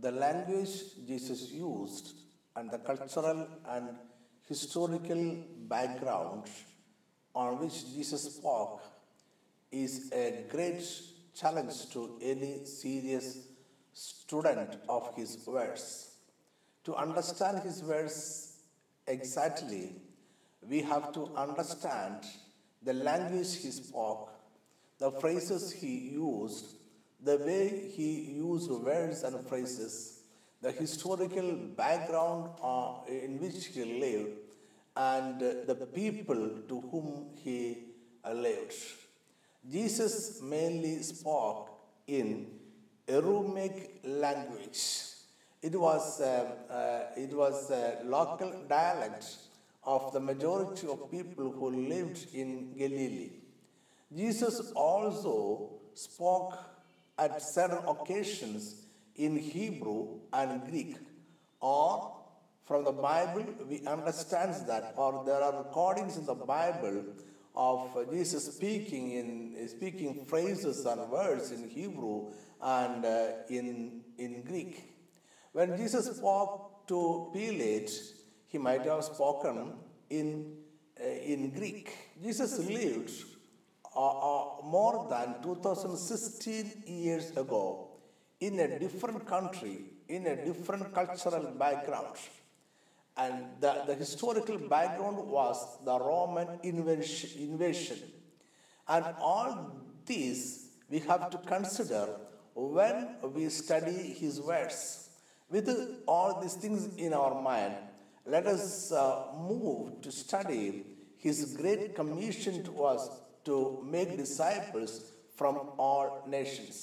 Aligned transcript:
The 0.00 0.12
language 0.12 0.70
Jesus 1.08 1.50
used 1.50 2.12
and 2.54 2.70
the 2.70 2.78
cultural 2.78 3.48
and 3.68 3.96
historical 4.46 5.44
background 5.68 6.44
on 7.34 7.58
which 7.58 7.84
Jesus 7.94 8.36
spoke 8.36 8.82
is 9.72 10.10
a 10.12 10.44
great 10.48 10.82
challenge 11.34 11.90
to 11.90 12.16
any 12.22 12.64
serious 12.64 13.48
student 13.92 14.76
of 14.88 15.14
his 15.16 15.44
words. 15.46 16.14
To 16.84 16.94
understand 16.94 17.58
his 17.64 17.82
words 17.82 18.58
exactly, 19.06 19.96
we 20.62 20.80
have 20.82 21.12
to 21.12 21.28
understand 21.36 22.24
the 22.82 22.94
language 22.94 23.56
he 23.56 23.70
spoke, 23.72 24.32
the 24.98 25.10
phrases 25.10 25.72
he 25.72 26.10
used, 26.12 26.77
the 27.22 27.36
way 27.38 27.90
he 27.94 28.32
used 28.36 28.70
words 28.70 29.22
and 29.22 29.46
phrases, 29.48 30.20
the 30.60 30.70
historical 30.72 31.56
background 31.76 32.50
uh, 32.62 32.94
in 33.08 33.38
which 33.40 33.66
he 33.66 33.84
lived, 33.84 34.32
and 34.96 35.40
the 35.40 35.88
people 35.94 36.50
to 36.68 36.80
whom 36.90 37.26
he 37.42 37.78
uh, 38.24 38.32
lived. 38.32 38.74
Jesus 39.70 40.40
mainly 40.42 41.02
spoke 41.02 41.70
in 42.06 42.46
Aramaic 43.06 44.00
language. 44.04 44.80
It 45.60 45.78
was, 45.78 46.20
uh, 46.20 46.50
uh, 46.70 47.20
it 47.20 47.32
was 47.32 47.70
a 47.70 47.98
local 48.04 48.52
dialect 48.68 49.26
of 49.84 50.12
the 50.12 50.20
majority 50.20 50.86
of 50.86 51.10
people 51.10 51.50
who 51.50 51.70
lived 51.70 52.26
in 52.34 52.74
Galilee. 52.76 53.30
Jesus 54.14 54.72
also 54.72 55.70
spoke 55.94 56.58
at 57.18 57.42
certain 57.42 57.80
occasions 57.86 58.86
in 59.16 59.36
Hebrew 59.36 60.20
and 60.32 60.64
Greek, 60.70 60.96
or 61.60 62.14
from 62.64 62.84
the 62.84 62.92
Bible 62.92 63.44
we 63.68 63.84
understand 63.86 64.54
that, 64.68 64.94
or 64.96 65.24
there 65.24 65.42
are 65.42 65.58
recordings 65.64 66.16
in 66.16 66.26
the 66.26 66.34
Bible 66.34 67.04
of 67.56 68.10
Jesus 68.10 68.54
speaking 68.54 69.12
in 69.12 69.68
speaking 69.68 70.24
phrases 70.26 70.86
and 70.86 71.10
words 71.10 71.50
in 71.50 71.68
Hebrew 71.68 72.30
and 72.62 73.04
uh, 73.04 73.26
in 73.48 74.02
in 74.18 74.42
Greek. 74.42 74.94
When 75.52 75.76
Jesus 75.76 76.06
spoke 76.16 76.86
to 76.86 77.30
Pilate, 77.34 77.90
he 78.46 78.58
might 78.58 78.84
have 78.84 79.02
spoken 79.02 79.72
in 80.10 80.56
uh, 81.00 81.04
in 81.04 81.50
Greek. 81.50 81.96
Jesus 82.22 82.58
lived 82.58 83.12
uh, 83.98 84.00
uh, 84.00 84.62
more 84.62 85.08
than 85.10 85.42
2016 85.42 86.84
years 86.86 87.30
ago 87.36 87.88
in 88.38 88.60
a 88.60 88.78
different 88.78 89.26
country, 89.26 89.86
in 90.08 90.24
a 90.28 90.36
different 90.44 90.94
cultural 90.94 91.50
background. 91.58 92.14
And 93.16 93.46
the, 93.58 93.82
the 93.88 93.94
historical 93.96 94.56
background 94.56 95.16
was 95.16 95.78
the 95.84 95.98
Roman 95.98 96.60
invasion. 96.62 97.98
And 98.86 99.04
all 99.20 99.72
these 100.06 100.68
we 100.88 101.00
have 101.00 101.28
to 101.30 101.38
consider 101.38 102.06
when 102.54 103.16
we 103.34 103.48
study 103.48 104.14
his 104.20 104.40
words. 104.40 105.10
With 105.50 105.68
all 106.06 106.40
these 106.40 106.54
things 106.54 106.94
in 106.98 107.12
our 107.12 107.42
mind, 107.42 107.74
let 108.24 108.46
us 108.46 108.92
uh, 108.92 109.24
move 109.36 110.02
to 110.02 110.12
study 110.12 110.84
his 111.16 111.56
great 111.56 111.96
commission 111.96 112.62
to 112.62 112.84
us 112.84 113.10
to 113.48 113.82
make 113.82 114.14
disciples 114.18 114.92
from 115.34 115.54
all 115.78 116.22
nations. 116.28 116.76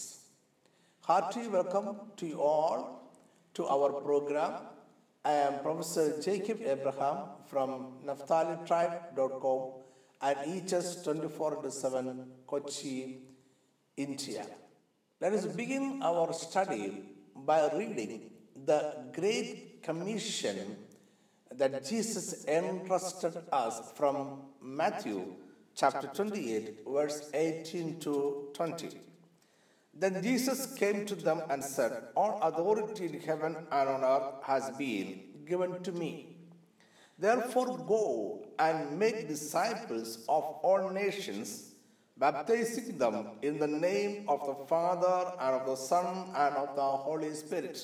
Hearty 1.02 1.48
welcome 1.48 1.90
to 2.18 2.26
you 2.26 2.42
all 2.42 3.12
to 3.54 3.68
our 3.68 3.90
program. 4.08 4.54
I 5.24 5.34
am 5.48 5.60
Professor 5.60 6.20
Jacob 6.20 6.64
Abraham 6.66 7.18
from 7.46 7.70
NaphtaliTribe.com 8.08 9.60
and 10.24 10.38
EHS 10.54 11.04
24 11.04 11.70
7 11.70 12.32
Kochi, 12.48 13.20
India. 13.96 14.48
Let 15.22 15.34
us 15.34 15.46
begin 15.46 16.02
our 16.02 16.34
study 16.34 17.04
by 17.36 17.70
reading 17.76 18.32
the 18.66 18.82
Great 19.14 19.84
Commission 19.84 20.78
that 21.52 21.86
Jesus 21.86 22.44
entrusted 22.48 23.38
us 23.52 23.92
from 23.96 24.48
Matthew 24.64 25.36
chapter 25.76 26.08
28, 26.08 26.80
verse 26.88 27.30
18 27.34 28.00
to 28.00 28.48
20. 28.54 28.90
Then 29.94 30.24
Jesus 30.24 30.74
came 30.76 31.06
to 31.06 31.16
them 31.16 31.42
and 31.50 31.64
said, 31.64 31.92
All 32.16 32.40
authority 32.42 33.06
in 33.06 33.20
heaven 33.20 33.56
and 33.72 33.90
on 33.90 34.04
earth 34.04 34.44
has 34.44 34.70
been 34.78 35.20
given 35.46 35.84
to 35.84 35.92
me. 35.92 36.38
Therefore, 37.20 37.78
go 37.78 38.46
and 38.58 38.98
make 38.98 39.28
disciples 39.28 40.26
of 40.30 40.44
all 40.64 40.90
nations, 40.90 41.72
baptizing 42.18 42.98
them 42.98 43.32
in 43.42 43.60
the 43.60 43.68
name 43.68 44.26
of 44.30 44.46
the 44.46 44.66
Father 44.66 45.32
and 45.40 45.56
of 45.56 45.66
the 45.66 45.76
Son 45.76 46.30
and 46.36 46.56
of 46.56 46.76
the 46.76 46.82
Holy 46.82 47.34
Spirit, 47.34 47.82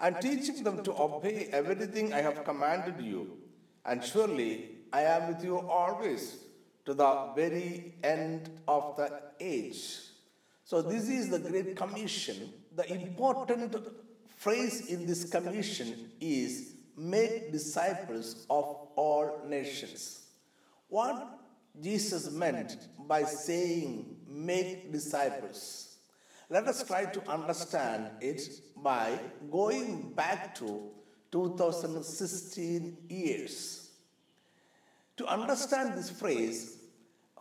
and 0.00 0.16
teaching 0.20 0.62
them 0.62 0.82
to 0.84 0.92
obey 0.92 1.48
everything 1.52 2.12
I 2.12 2.22
have 2.22 2.44
commanded 2.44 3.00
you. 3.00 3.38
And 3.84 4.04
surely 4.04 4.70
I 4.92 5.02
am 5.02 5.28
with 5.28 5.42
you 5.42 5.58
always 5.58 6.47
to 6.88 6.94
the 6.94 7.32
very 7.36 7.92
end 8.02 8.48
of 8.66 8.96
the 8.96 9.20
age. 9.38 9.98
So, 10.64 10.80
this 10.80 11.06
is 11.10 11.28
the 11.28 11.38
Great 11.38 11.76
Commission. 11.76 12.50
The 12.74 12.90
important 12.90 13.76
phrase 14.38 14.86
in 14.86 15.04
this 15.04 15.28
commission 15.28 16.10
is 16.18 16.76
make 16.96 17.52
disciples 17.52 18.46
of 18.48 18.64
all 18.96 19.42
nations. 19.46 20.28
What 20.88 21.38
Jesus 21.78 22.30
meant 22.30 22.78
by 23.06 23.24
saying 23.24 24.16
make 24.26 24.90
disciples? 24.90 25.96
Let 26.48 26.68
us 26.68 26.82
try 26.84 27.04
to 27.04 27.30
understand 27.30 28.12
it 28.22 28.48
by 28.78 29.20
going 29.50 30.14
back 30.14 30.54
to 30.54 30.88
2016 31.32 32.96
years. 33.10 33.90
To 35.18 35.26
understand 35.26 35.98
this 35.98 36.08
phrase, 36.08 36.77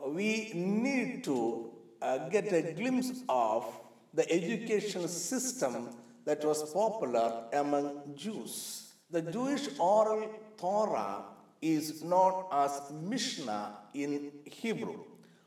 we 0.06 0.52
need 0.54 1.24
to 1.26 1.72
uh, 2.02 2.30
get 2.30 2.52
a 2.54 2.74
glimpse 2.74 3.24
of 3.30 3.66
the 4.14 4.30
education 4.32 5.08
system 5.08 5.90
that 6.26 6.44
was 6.44 6.72
popular 6.72 7.46
among 7.54 8.14
Jews. 8.16 8.94
The 9.10 9.22
Jewish 9.22 9.70
oral 9.80 10.30
Torah 10.58 11.24
is 11.62 12.04
known 12.04 12.46
as 12.52 12.82
Mishnah 12.92 13.78
in 13.94 14.32
Hebrew, 14.46 15.00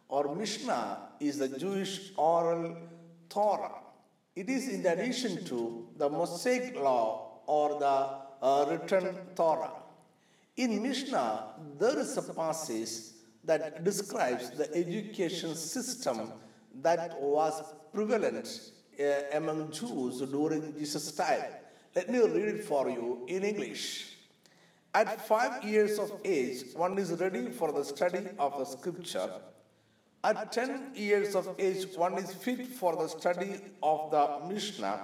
or 0.09 0.35
Mishnah 0.35 1.11
is 1.21 1.39
the 1.39 1.49
Jewish 1.49 2.13
oral 2.17 2.77
Torah. 3.29 3.75
It 4.35 4.49
is 4.49 4.69
in 4.69 4.87
addition 4.87 5.45
to 5.47 5.87
the 5.97 6.09
Mosaic 6.09 6.75
law 6.77 7.41
or 7.47 7.79
the 7.79 8.45
uh, 8.45 8.67
written 8.69 9.17
Torah. 9.35 9.73
In 10.57 10.83
Mishnah, 10.83 11.45
there 11.79 11.99
is 11.99 12.17
a 12.17 12.23
passage 12.23 12.91
that 13.45 13.85
describes 13.85 14.51
the 14.51 14.73
education 14.75 15.55
system 15.55 16.33
that 16.83 17.21
was 17.21 17.63
prevalent 17.93 18.73
uh, 19.01 19.05
among 19.37 19.73
Jews 19.73 20.21
during 20.21 20.75
Jesus' 20.79 21.13
time. 21.13 21.45
Let 21.95 22.11
me 22.11 22.21
read 22.21 22.49
it 22.55 22.65
for 22.65 22.89
you 22.89 23.25
in 23.29 23.43
English. 23.43 24.17
At 24.95 25.27
five 25.27 25.65
years 25.65 25.99
of 25.99 26.13
age, 26.25 26.65
one 26.75 26.99
is 26.99 27.13
ready 27.13 27.49
for 27.51 27.73
the 27.73 27.85
study 27.85 28.27
of 28.39 28.59
the 28.59 28.65
scripture. 28.65 29.31
At 30.23 30.53
10 30.53 30.93
years 30.95 31.35
of 31.35 31.49
age, 31.59 31.87
one 31.97 32.19
is 32.19 32.35
fit 32.35 32.67
for 32.67 32.95
the 32.95 33.09
study 33.09 33.55
of 33.83 34.11
the 34.11 34.47
Mishnah. 34.53 35.01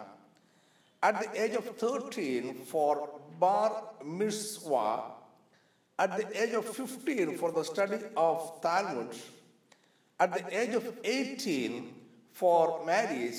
At 1.03 1.23
the 1.23 1.43
age 1.43 1.55
of 1.55 1.65
13, 1.77 2.65
for 2.67 3.21
Bar 3.39 3.83
Mitzvah. 4.05 5.16
At 5.99 6.17
the 6.17 6.43
age 6.43 6.53
of 6.53 6.67
15, 6.67 7.39
for 7.39 7.53
the 7.53 7.63
study 7.63 7.99
of 8.17 8.61
Talmud. 8.61 9.17
At 10.21 10.35
the 10.35 10.61
age 10.61 10.75
of 10.75 10.99
18, 11.03 11.95
for 12.33 12.85
marriage. 12.85 13.37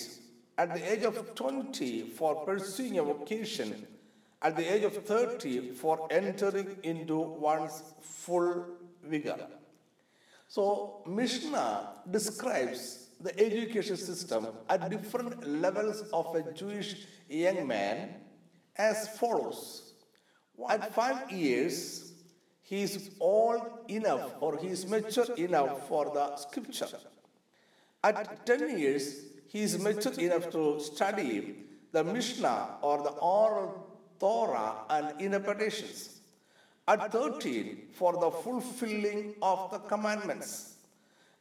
At 0.57 0.73
the 0.73 0.91
age 0.91 1.03
of 1.03 1.35
20, 1.35 2.09
for 2.09 2.43
pursuing 2.45 2.97
a 2.97 3.03
vocation. 3.03 3.85
At 4.41 4.55
the 4.57 4.73
age 4.73 4.83
of 4.83 4.93
30, 4.93 5.73
for 5.73 6.07
entering 6.09 6.77
into 6.83 7.17
one's 7.17 7.83
full 8.01 8.65
vigor. 9.03 9.47
So, 10.47 11.03
Mishnah 11.05 11.89
describes 12.09 13.09
the 13.19 13.37
education 13.39 13.97
system 13.97 14.47
at 14.69 14.89
different 14.89 15.45
levels 15.47 16.03
of 16.13 16.35
a 16.35 16.51
Jewish 16.53 17.07
young 17.29 17.67
man 17.67 18.15
as 18.75 19.09
follows. 19.17 19.93
At 20.69 20.93
five 20.93 21.31
years, 21.31 22.06
he 22.69 22.81
is 22.81 23.11
old 23.21 23.61
enough 23.87 24.31
or 24.41 24.57
he 24.57 24.67
is 24.67 24.85
mature 24.85 25.33
enough 25.37 25.87
for 25.87 26.11
the 26.13 26.35
scripture. 26.35 26.99
At 28.03 28.45
10 28.45 28.77
years, 28.77 29.23
he 29.47 29.61
is 29.61 29.79
mature 29.79 30.11
enough 30.19 30.49
to 30.51 30.81
study 30.81 31.63
the 31.93 32.03
Mishnah 32.03 32.79
or 32.81 32.97
the 33.03 33.11
oral 33.11 33.87
Torah 34.19 34.83
and 34.89 35.21
interpretations. 35.21 36.19
At 36.89 37.09
13, 37.09 37.87
for 37.93 38.11
the 38.19 38.31
fulfilling 38.31 39.35
of 39.41 39.71
the 39.71 39.79
commandments. 39.79 40.75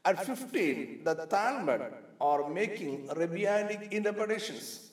At 0.04 0.24
15, 0.24 1.02
the 1.02 1.26
Talmud 1.26 1.92
or 2.20 2.48
making 2.48 3.08
rabbinic 3.08 3.88
interpretations. 3.90 4.90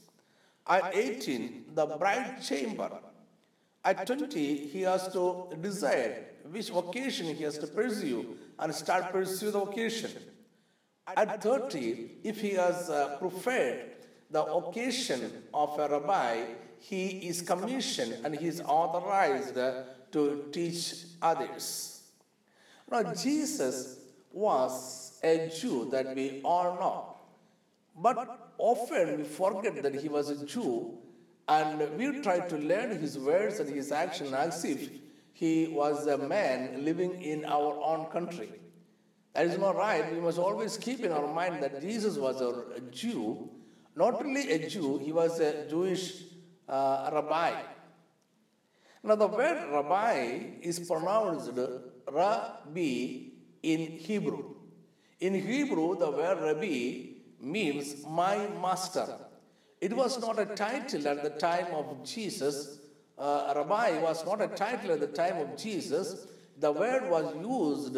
At 0.65 0.95
18, 0.95 1.65
the 1.75 1.85
bride 1.85 2.41
chamber. 2.41 2.89
At 3.85 4.07
20, 4.07 4.67
he 4.67 4.81
has 4.81 5.11
to 5.11 5.49
decide 5.59 6.25
which 6.49 6.69
vocation 6.69 7.35
he 7.35 7.43
has 7.43 7.57
to 7.57 7.67
pursue 7.67 8.37
and 8.59 8.73
start 8.73 9.11
pursue 9.11 9.51
the 9.51 9.59
vocation. 9.59 10.11
At 11.05 11.43
30, 11.43 12.19
if 12.23 12.39
he 12.39 12.51
has 12.51 12.89
uh, 12.89 13.17
preferred 13.19 13.91
the 14.31 14.43
occasion 14.43 15.43
of 15.53 15.77
a 15.77 15.89
rabbi, 15.89 16.45
he 16.79 17.27
is 17.27 17.41
commissioned 17.41 18.25
and 18.25 18.35
he 18.35 18.47
is 18.47 18.61
authorized 18.61 19.55
to 20.11 20.45
teach 20.51 21.05
others. 21.21 22.03
Now, 22.89 23.13
Jesus 23.13 23.99
was 24.31 25.19
a 25.23 25.49
Jew 25.49 25.89
that 25.91 26.15
we 26.15 26.41
all 26.43 26.75
know. 26.75 27.15
But 27.95 28.53
often 28.57 29.17
we 29.17 29.23
forget 29.23 29.81
that 29.83 29.95
he 29.95 30.09
was 30.09 30.29
a 30.29 30.45
Jew 30.45 30.97
and 31.47 31.97
we 31.97 32.21
try 32.21 32.39
to 32.39 32.57
learn 32.57 32.97
his 32.99 33.17
words 33.17 33.59
and 33.59 33.69
his 33.69 33.91
action 33.91 34.33
as 34.33 34.63
if 34.63 34.89
he 35.33 35.67
was 35.67 36.07
a 36.07 36.17
man 36.17 36.85
living 36.85 37.21
in 37.21 37.43
our 37.45 37.79
own 37.83 38.05
country. 38.11 38.49
That 39.33 39.47
is 39.47 39.57
not 39.57 39.75
right. 39.75 40.13
We 40.13 40.21
must 40.21 40.37
always 40.37 40.77
keep 40.77 41.01
in 41.01 41.11
our 41.11 41.27
mind 41.33 41.61
that 41.63 41.81
Jesus 41.81 42.17
was 42.17 42.39
a 42.39 42.79
Jew. 42.91 43.49
Not 43.95 44.23
only 44.23 44.51
a 44.51 44.69
Jew, 44.69 44.99
he 44.99 45.11
was 45.11 45.39
a 45.39 45.67
Jewish 45.67 46.23
uh, 46.69 47.09
rabbi. 47.11 47.53
Now, 49.03 49.15
the 49.15 49.27
word 49.27 49.69
rabbi 49.71 50.59
is 50.61 50.79
pronounced 50.79 51.51
rabbi 52.09 53.19
in 53.63 53.79
Hebrew. 53.97 54.55
In 55.19 55.33
Hebrew, 55.33 55.97
the 55.97 56.11
word 56.11 56.39
rabbi 56.41 57.13
means 57.41 58.05
my 58.07 58.47
master. 58.61 59.17
It 59.85 59.91
was 59.91 60.17
not 60.21 60.39
a 60.39 60.45
title 60.45 61.05
at 61.09 61.23
the 61.23 61.31
time 61.31 61.67
of 61.75 62.05
Jesus. 62.05 62.79
Uh, 63.17 63.53
rabbi 63.53 63.99
was 64.01 64.25
not 64.25 64.41
a 64.41 64.47
title 64.47 64.91
at 64.93 65.01
the 65.01 65.07
time 65.07 65.37
of 65.45 65.57
Jesus. 65.57 66.25
The 66.57 66.71
word 66.71 67.09
was 67.09 67.25
used 67.35 67.93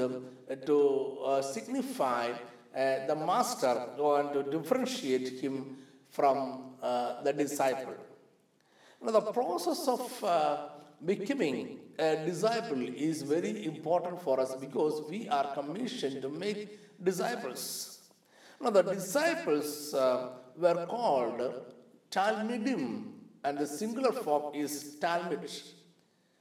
to 0.66 0.78
uh, 1.24 1.42
signify 1.44 2.32
uh, 2.32 3.06
the 3.06 3.16
master 3.16 3.76
and 4.00 4.34
to 4.34 4.42
differentiate 4.50 5.40
him 5.40 5.78
from 6.10 6.74
uh, 6.82 7.22
the 7.22 7.34
disciple. 7.34 7.94
Now, 9.00 9.12
the 9.12 9.22
process 9.22 9.88
of 9.88 10.24
uh, 10.24 10.70
becoming 11.06 11.82
a 12.00 12.26
disciple 12.26 12.82
is 12.82 13.22
very 13.22 13.64
important 13.64 14.24
for 14.24 14.40
us 14.40 14.56
because 14.56 15.04
we 15.08 15.30
are 15.30 15.54
commissioned 15.54 16.24
to 16.24 16.30
make 16.30 16.80
disciples. 17.04 18.00
Now, 18.60 18.72
the 18.72 18.82
disciples 18.82 19.94
uh, 19.94 20.30
were 20.58 20.88
called 20.88 21.74
Talmidim, 22.16 23.04
and 23.44 23.58
the 23.58 23.68
singular 23.68 24.14
form 24.14 24.56
is 24.56 24.96
Talmid. 25.02 25.52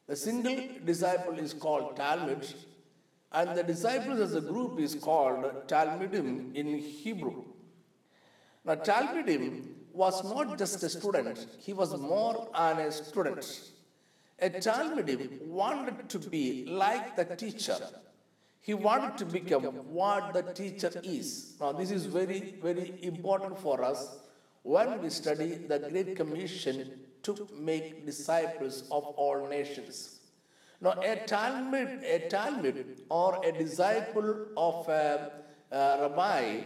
The 0.06 0.14
single 0.14 0.58
disciple 0.84 1.38
is 1.38 1.52
called 1.52 1.96
Talmid, 1.96 2.54
and 3.32 3.56
the 3.58 3.64
disciples 3.64 4.20
as 4.20 4.34
a 4.36 4.40
group 4.40 4.78
is 4.78 4.94
called 4.94 5.66
Talmidim 5.66 6.54
in 6.54 6.78
Hebrew. 6.78 7.42
Now, 8.64 8.76
Talmidim 8.76 9.74
was 9.92 10.22
not 10.22 10.56
just 10.58 10.82
a 10.84 10.88
student, 10.88 11.46
he 11.58 11.72
was 11.72 11.96
more 11.98 12.48
than 12.56 12.78
a 12.78 12.92
student. 12.92 13.70
A 14.38 14.50
Talmidim 14.50 15.42
wanted 15.46 16.08
to 16.08 16.18
be 16.18 16.66
like 16.66 17.16
the 17.16 17.24
teacher. 17.24 17.78
He 18.60 18.74
wanted 18.74 19.18
to 19.18 19.26
become 19.26 19.64
what 19.98 20.32
the 20.32 20.42
teacher 20.42 20.92
is. 21.02 21.56
Now, 21.60 21.72
this 21.72 21.90
is 21.90 22.06
very, 22.06 22.54
very 22.62 22.98
important 23.02 23.58
for 23.58 23.84
us 23.84 24.20
when 24.64 25.00
we 25.02 25.10
study 25.10 25.50
the 25.72 25.78
Great 25.78 26.16
Commission 26.16 26.90
to 27.22 27.48
make 27.60 28.06
disciples 28.06 28.82
of 28.90 29.04
all 29.04 29.46
nations. 29.46 30.20
Now, 30.80 30.92
a 30.92 31.16
Talmid, 31.26 32.02
a 32.02 32.28
Talmid 32.30 33.00
or 33.10 33.40
a 33.44 33.52
disciple 33.52 34.46
of 34.56 34.88
a, 34.88 35.32
a 35.70 35.98
rabbi 36.02 36.62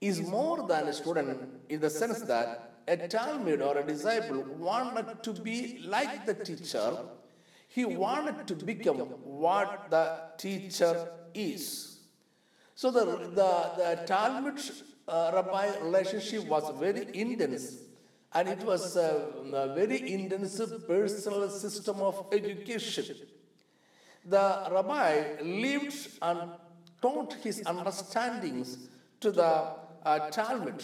is 0.00 0.20
more 0.20 0.66
than 0.68 0.88
a 0.88 0.92
student 0.92 1.40
in 1.70 1.80
the 1.80 1.90
sense 1.90 2.20
that 2.22 2.82
a 2.86 2.96
Talmid 2.96 3.66
or 3.66 3.78
a 3.78 3.86
disciple 3.86 4.44
wanted 4.58 5.22
to 5.22 5.32
be 5.32 5.80
like 5.86 6.26
the 6.26 6.34
teacher. 6.34 6.98
He 7.68 7.86
wanted 7.86 8.46
to 8.46 8.54
become 8.54 8.98
what 8.98 9.86
the 9.90 10.20
teacher 10.36 11.08
is. 11.34 11.98
So 12.74 12.90
the, 12.90 13.04
the, 13.40 13.52
the 13.80 14.04
Talmid 14.06 14.82
uh, 15.08 15.30
rabbi 15.34 15.78
relationship 15.78 16.46
was 16.46 16.64
very 16.78 17.06
intense 17.14 17.78
and 18.34 18.48
it 18.48 18.62
was 18.64 18.96
a, 18.96 19.28
a 19.52 19.74
very 19.74 20.12
intensive 20.12 20.86
personal 20.86 21.48
system 21.48 22.00
of 22.00 22.26
education. 22.32 23.16
The 24.24 24.68
rabbi 24.70 25.40
lived 25.42 26.08
and 26.20 26.50
taught 27.00 27.34
his 27.44 27.62
understandings 27.64 28.88
to 29.20 29.30
the 29.30 29.44
uh, 29.44 30.30
Talmid. 30.30 30.82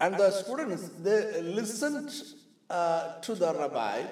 And 0.00 0.16
the 0.16 0.30
students, 0.30 0.88
they 1.00 1.42
listened 1.42 2.10
uh, 2.70 3.18
to 3.20 3.34
the 3.34 3.52
rabbi 3.52 4.04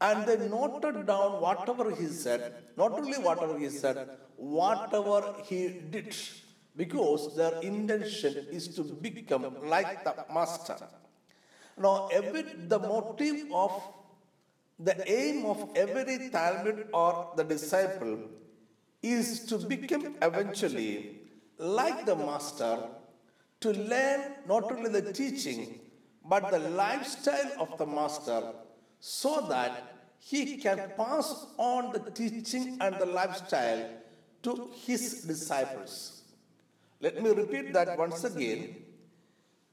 and 0.00 0.26
they 0.26 0.36
noted 0.48 1.06
down 1.06 1.40
whatever 1.40 1.94
he 1.94 2.06
said, 2.06 2.54
not 2.76 2.92
only 2.92 3.18
whatever 3.18 3.58
he 3.58 3.68
said, 3.68 4.08
whatever 4.36 5.34
he 5.44 5.68
did, 5.90 6.16
because 6.76 7.36
their 7.36 7.60
intention 7.60 8.46
is 8.50 8.68
to 8.68 8.82
become 8.82 9.56
like 9.64 10.04
the 10.04 10.14
master. 10.32 10.76
Now, 11.76 12.08
every, 12.12 12.42
the 12.42 12.78
motive 12.78 13.46
of 13.52 13.82
the 14.78 15.10
aim 15.10 15.44
of 15.46 15.70
every 15.76 16.30
Talmid 16.30 16.86
or 16.92 17.32
the 17.36 17.44
disciple 17.44 18.18
is 19.02 19.44
to 19.46 19.58
become 19.58 20.16
eventually 20.22 21.20
like 21.58 22.06
the 22.06 22.16
master, 22.16 22.78
to 23.60 23.70
learn 23.72 24.34
not 24.48 24.70
only 24.72 24.90
the 24.90 25.12
teaching 25.12 25.80
but 26.24 26.50
the 26.50 26.58
lifestyle 26.58 27.52
of 27.58 27.76
the 27.78 27.86
master 27.86 28.42
so 29.00 29.46
that 29.48 29.92
he 30.18 30.56
can 30.56 30.92
pass 30.96 31.46
on 31.58 31.92
the 31.92 32.10
teaching 32.10 32.78
and 32.80 32.96
the 32.98 33.06
lifestyle 33.06 33.90
to 34.42 34.70
his 34.84 35.22
disciples. 35.22 36.21
Let 37.02 37.20
me 37.20 37.30
repeat 37.30 37.72
that 37.72 37.98
once 37.98 38.22
again. 38.22 38.76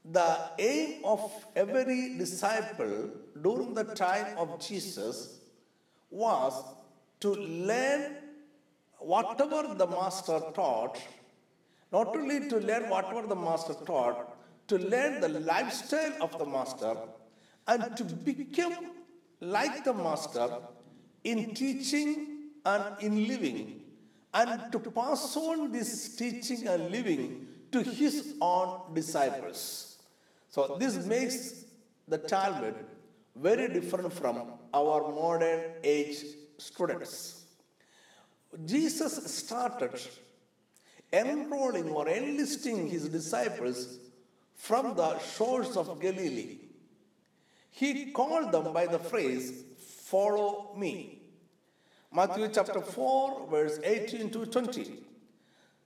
The 0.04 0.50
aim 0.58 1.04
of 1.04 1.20
every 1.54 2.18
disciple 2.18 3.10
during 3.40 3.72
the 3.72 3.84
time 3.84 4.36
of 4.36 4.58
Jesus 4.58 5.38
was 6.10 6.52
to 7.20 7.30
learn 7.30 8.16
whatever 8.98 9.74
the 9.74 9.86
master 9.86 10.40
taught, 10.54 10.98
not 11.92 12.08
only 12.16 12.48
to 12.48 12.58
learn 12.58 12.90
whatever 12.90 13.26
the 13.26 13.36
master 13.36 13.74
taught, 13.86 14.36
to 14.66 14.78
learn 14.78 15.20
the 15.20 15.28
lifestyle 15.28 16.14
of 16.20 16.36
the 16.36 16.46
master 16.46 16.96
and 17.68 17.96
to 17.96 18.04
become 18.04 18.90
like 19.40 19.84
the 19.84 19.94
master 19.94 20.48
in 21.22 21.54
teaching 21.54 22.50
and 22.64 22.84
in 23.00 23.28
living, 23.28 23.79
and 24.32 24.72
to 24.72 24.78
pass 24.78 25.36
on 25.36 25.72
this 25.72 26.16
teaching 26.16 26.66
and 26.66 26.90
living 26.90 27.46
to 27.72 27.82
his 27.82 28.34
own 28.40 28.94
disciples. 28.94 29.98
So 30.48 30.76
this 30.78 31.04
makes 31.06 31.64
the 32.06 32.18
Talmid 32.18 32.74
very 33.36 33.68
different 33.68 34.12
from 34.12 34.54
our 34.74 35.12
modern 35.12 35.60
age 35.82 36.24
students. 36.58 37.44
Jesus 38.66 39.32
started 39.32 40.00
enrolling 41.12 41.88
or 41.90 42.08
enlisting 42.08 42.88
his 42.88 43.08
disciples 43.08 43.98
from 44.54 44.94
the 44.96 45.18
shores 45.20 45.76
of 45.76 46.00
Galilee. 46.00 46.58
He 47.70 48.10
called 48.10 48.52
them 48.52 48.72
by 48.72 48.86
the 48.86 48.98
phrase, 48.98 49.64
Follow 49.78 50.74
me. 50.76 51.19
Matthew 52.12 52.48
chapter 52.52 52.80
4, 52.80 53.46
verse 53.48 53.78
18 53.84 54.30
to 54.30 54.44
20. 54.44 54.94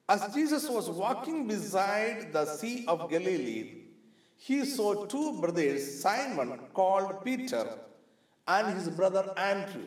As 0.09 0.33
Jesus 0.33 0.71
was 0.71 0.89
walking 0.89 1.47
beside 1.47 2.33
the 2.33 2.47
Sea 2.47 2.87
of 2.89 3.11
Galilee, 3.11 3.83
he 4.39 4.65
saw 4.65 5.05
two 5.05 5.39
brothers, 5.39 6.01
Simon 6.01 6.59
called 6.73 7.23
Peter 7.23 7.69
and 8.49 8.75
his 8.75 8.89
brother 8.89 9.35
Andrew. 9.37 9.85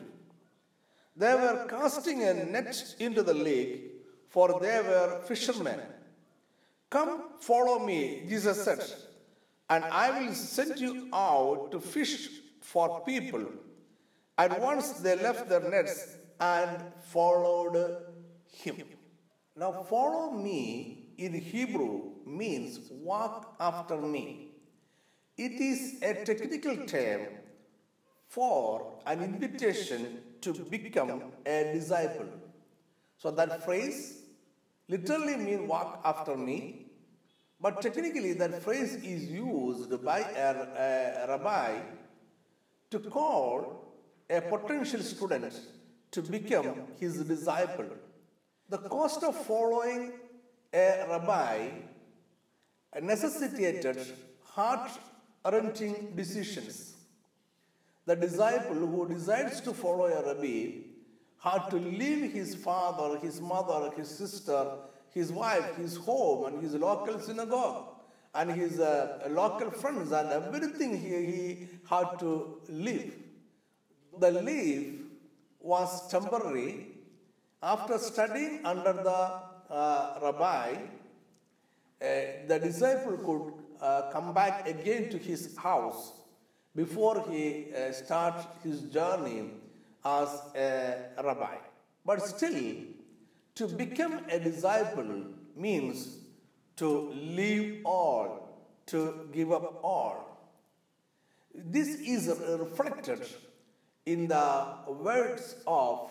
They 1.16 1.34
were 1.34 1.66
casting 1.68 2.22
a 2.22 2.34
net 2.34 2.94
into 3.00 3.24
the 3.24 3.34
lake, 3.34 3.94
for 4.28 4.60
they 4.60 4.80
were 4.80 5.20
fishermen. 5.26 5.80
Come, 6.88 7.30
follow 7.40 7.84
me, 7.84 8.22
Jesus 8.28 8.64
said, 8.64 8.84
and 9.68 9.84
I 9.84 10.20
will 10.20 10.34
send 10.34 10.78
you 10.78 11.08
out 11.12 11.72
to 11.72 11.80
fish 11.80 12.28
for 12.60 13.00
people. 13.04 13.44
And 14.38 14.56
once 14.62 14.92
they 14.92 15.16
left 15.16 15.48
their 15.48 15.68
nets 15.68 16.14
and 16.40 16.82
followed 17.00 18.02
him. 18.52 18.76
Now, 19.56 19.72
follow 19.82 20.30
me 20.30 21.14
in 21.18 21.34
Hebrew 21.34 22.12
means 22.24 22.90
walk 22.90 23.56
after 23.58 23.96
me. 23.96 24.52
It 25.36 25.60
is 25.60 26.02
a 26.02 26.24
technical 26.24 26.76
term 26.86 27.26
for 28.28 29.00
an 29.06 29.22
invitation 29.22 30.18
to 30.40 30.52
become 30.52 31.22
a 31.46 31.72
disciple. 31.72 32.26
So 33.16 33.30
that 33.32 33.64
phrase 33.64 34.22
literally 34.88 35.36
means 35.36 35.68
walk 35.68 36.00
after 36.04 36.36
me, 36.36 36.86
but 37.60 37.82
technically 37.82 38.32
that 38.34 38.62
phrase 38.62 38.94
is 38.94 39.24
used 39.28 40.04
by 40.04 40.20
a, 40.20 41.24
a 41.24 41.28
rabbi 41.28 41.80
to 42.90 42.98
call 43.00 43.96
a 44.30 44.40
potential 44.40 45.00
student 45.00 45.52
to 46.10 46.22
become 46.22 46.82
his 46.98 47.22
disciple. 47.24 47.86
The 48.68 48.78
cost 48.78 49.22
of 49.22 49.36
following 49.46 50.12
a 50.72 51.06
rabbi 51.08 51.68
necessitated 53.00 53.98
heart 54.44 54.90
wrenching 55.44 56.12
decisions. 56.16 56.96
The 58.06 58.16
disciple 58.16 58.74
who 58.74 59.08
decides 59.08 59.60
to 59.62 59.72
follow 59.72 60.06
a 60.06 60.34
rabbi 60.34 60.82
had 61.40 61.68
to 61.70 61.76
leave 61.76 62.32
his 62.32 62.54
father, 62.54 63.18
his 63.18 63.40
mother, 63.40 63.90
his 63.96 64.08
sister, 64.08 64.66
his 65.12 65.30
wife, 65.30 65.76
his 65.76 65.96
home, 65.96 66.46
and 66.46 66.62
his 66.62 66.74
local 66.74 67.20
synagogue, 67.20 67.94
and 68.34 68.50
his 68.50 68.80
uh, 68.80 69.28
local 69.30 69.70
friends, 69.70 70.12
and 70.12 70.30
everything 70.30 70.98
he, 70.98 71.08
he 71.08 71.68
had 71.88 72.18
to 72.18 72.60
leave. 72.68 73.14
The 74.18 74.30
leave 74.30 75.07
was 75.60 76.08
temporary. 76.10 76.88
After 77.62 77.98
studying 77.98 78.64
under 78.64 78.92
the 78.92 79.74
uh, 79.74 80.18
rabbi, 80.22 80.74
uh, 80.74 82.06
the 82.46 82.58
disciple 82.62 83.16
could 83.18 83.82
uh, 83.82 84.10
come 84.12 84.32
back 84.32 84.68
again 84.68 85.10
to 85.10 85.18
his 85.18 85.56
house 85.56 86.12
before 86.74 87.24
he 87.28 87.66
uh, 87.74 87.92
starts 87.92 88.44
his 88.62 88.82
journey 88.82 89.50
as 90.04 90.28
a 90.54 91.22
rabbi. 91.24 91.56
But 92.06 92.22
still, 92.22 92.74
to 93.56 93.66
become 93.66 94.20
a 94.30 94.38
disciple 94.38 95.24
means 95.56 96.18
to 96.76 97.10
leave 97.12 97.82
all, 97.84 98.62
to 98.86 99.28
give 99.32 99.52
up 99.52 99.80
all. 99.82 100.24
This 101.52 101.88
is 102.00 102.28
reflected 102.28 103.26
in 104.12 104.26
the 104.28 104.48
words 105.08 105.56
of 105.66 106.10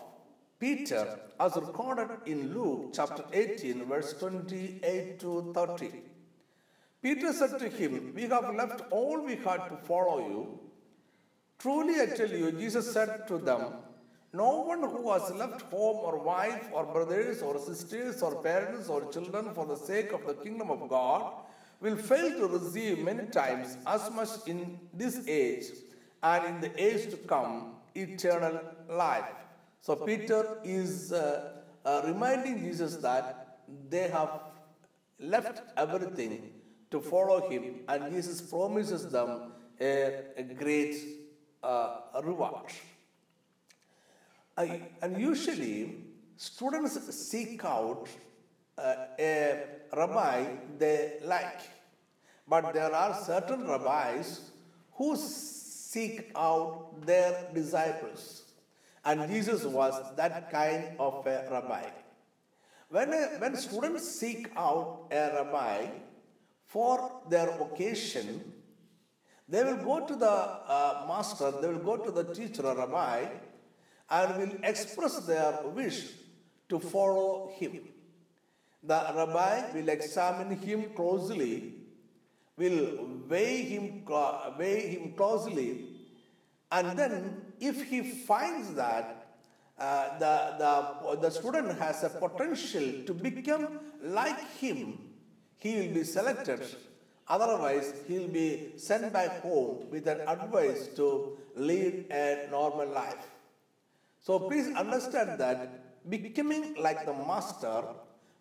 Peter 0.60 1.04
as 1.40 1.56
recorded 1.56 2.10
in 2.26 2.52
Luke 2.54 2.90
chapter 2.94 3.24
18, 3.32 3.86
verse 3.86 4.12
28 4.20 5.18
to 5.20 5.52
30. 5.54 5.90
Peter 7.02 7.32
said 7.32 7.58
to 7.58 7.68
him, 7.68 8.12
We 8.14 8.22
have 8.34 8.54
left 8.54 8.82
all 8.90 9.24
we 9.24 9.36
had 9.36 9.62
to 9.70 9.76
follow 9.90 10.18
you. 10.28 10.60
Truly 11.58 12.00
I 12.00 12.06
tell 12.06 12.30
you, 12.30 12.52
Jesus 12.52 12.92
said 12.92 13.26
to 13.28 13.38
them, 13.38 13.62
No 14.32 14.50
one 14.72 14.82
who 14.82 15.10
has 15.12 15.30
left 15.32 15.62
home 15.62 15.98
or 16.08 16.18
wife 16.18 16.68
or 16.72 16.84
brothers 16.84 17.42
or 17.42 17.58
sisters 17.58 18.22
or 18.22 18.42
parents 18.42 18.88
or 18.88 19.10
children 19.12 19.52
for 19.54 19.66
the 19.66 19.76
sake 19.76 20.12
of 20.12 20.24
the 20.26 20.34
kingdom 20.34 20.70
of 20.70 20.88
God 20.88 21.32
will 21.80 21.96
fail 21.96 22.30
to 22.38 22.46
receive 22.46 22.98
many 23.00 23.26
times 23.26 23.76
as 23.86 24.10
much 24.10 24.30
in 24.46 24.78
this 24.92 25.26
age 25.26 25.66
and 26.22 26.44
in 26.46 26.60
the 26.60 26.72
age 26.88 27.10
to 27.10 27.16
come 27.16 27.74
eternal 27.94 28.60
life. 28.88 29.24
So 29.80 29.96
Peter 29.96 30.58
is 30.64 31.12
uh, 31.12 31.52
uh, 31.84 32.02
reminding 32.04 32.58
Jesus 32.58 32.96
that 32.96 33.58
they 33.88 34.08
have 34.08 34.40
left 35.18 35.62
everything 35.76 36.52
to 36.90 37.00
follow 37.00 37.48
him, 37.48 37.80
and 37.88 38.12
Jesus 38.12 38.40
promises 38.40 39.10
them 39.10 39.52
a, 39.80 40.22
a 40.36 40.42
great 40.42 40.96
uh, 41.62 42.00
reward. 42.22 42.72
and 44.56 45.20
usually, 45.20 45.96
students 46.36 47.14
seek 47.14 47.64
out 47.64 48.08
uh, 48.76 48.94
a 49.18 49.64
rabbi 49.94 50.46
they 50.78 51.18
like, 51.24 51.60
but 52.46 52.72
there 52.72 52.94
are 52.94 53.14
certain 53.22 53.66
rabbis 53.66 54.50
who 54.92 55.16
seek 55.90 56.30
out 56.36 57.06
their 57.06 57.48
disciples. 57.54 58.42
And 59.04 59.26
Jesus 59.30 59.64
was 59.64 59.94
that 60.16 60.50
kind 60.50 60.84
of 60.98 61.26
a 61.26 61.48
rabbi. 61.50 61.84
When, 62.90 63.12
a, 63.12 63.22
when 63.38 63.56
students 63.56 64.06
seek 64.20 64.50
out 64.56 65.06
a 65.10 65.30
rabbi 65.36 65.86
for 66.66 67.22
their 67.30 67.48
occasion, 67.62 68.52
they 69.48 69.64
will 69.64 69.82
go 69.82 70.06
to 70.06 70.14
the 70.14 70.30
uh, 70.30 71.06
master, 71.08 71.52
they 71.60 71.68
will 71.68 71.86
go 71.90 71.96
to 71.96 72.10
the 72.10 72.34
teacher 72.34 72.62
rabbi, 72.62 73.24
and 74.10 74.36
will 74.36 74.58
express 74.62 75.20
their 75.20 75.60
wish 75.74 76.00
to 76.68 76.78
follow 76.78 77.50
him. 77.56 77.80
The 78.82 79.06
rabbi 79.16 79.72
will 79.72 79.88
examine 79.88 80.50
him 80.58 80.90
closely, 80.94 81.77
will 82.58 83.06
weigh 83.28 83.62
him, 83.62 84.04
weigh 84.58 84.88
him 84.88 85.12
closely, 85.12 85.86
and 86.70 86.98
then 86.98 87.42
if 87.60 87.84
he 87.88 88.02
finds 88.02 88.74
that 88.74 89.28
uh, 89.78 90.18
the, 90.18 90.54
the, 90.58 91.20
the 91.20 91.30
student 91.30 91.78
has 91.78 92.02
a 92.04 92.10
potential 92.10 93.04
to 93.06 93.14
become 93.14 93.80
like 94.02 94.40
him, 94.58 94.98
he 95.56 95.80
will 95.80 95.94
be 95.94 96.04
selected. 96.04 96.60
Otherwise, 97.28 97.94
he 98.06 98.18
will 98.18 98.28
be 98.28 98.72
sent 98.76 99.12
back 99.12 99.40
home 99.42 99.86
with 99.90 100.06
an 100.08 100.20
advice 100.26 100.88
to 100.96 101.36
lead 101.54 102.06
a 102.10 102.48
normal 102.50 102.88
life. 102.88 103.26
So 104.20 104.38
please 104.38 104.74
understand 104.74 105.38
that 105.38 106.10
becoming 106.10 106.74
like 106.80 107.04
the 107.06 107.12
master, 107.12 107.84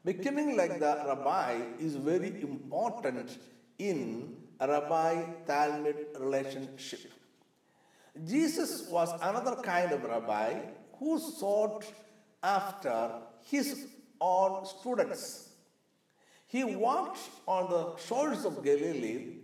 becoming 0.03 0.57
like 0.57 0.79
the 0.79 1.03
rabbi 1.05 1.59
is 1.79 1.95
very 1.95 2.41
important 2.41 3.37
in 3.79 4.35
rabbi-talmid 4.59 6.19
relationship. 6.19 7.11
Jesus 8.25 8.87
was 8.89 9.09
another 9.21 9.55
kind 9.61 9.91
of 9.91 10.03
rabbi 10.03 10.55
who 10.97 11.19
sought 11.19 11.85
after 12.41 13.11
his 13.45 13.87
own 14.19 14.65
students. 14.65 15.49
He 16.47 16.63
walked 16.63 17.19
on 17.47 17.69
the 17.69 17.97
shores 17.97 18.45
of 18.45 18.63
Galilee 18.63 19.37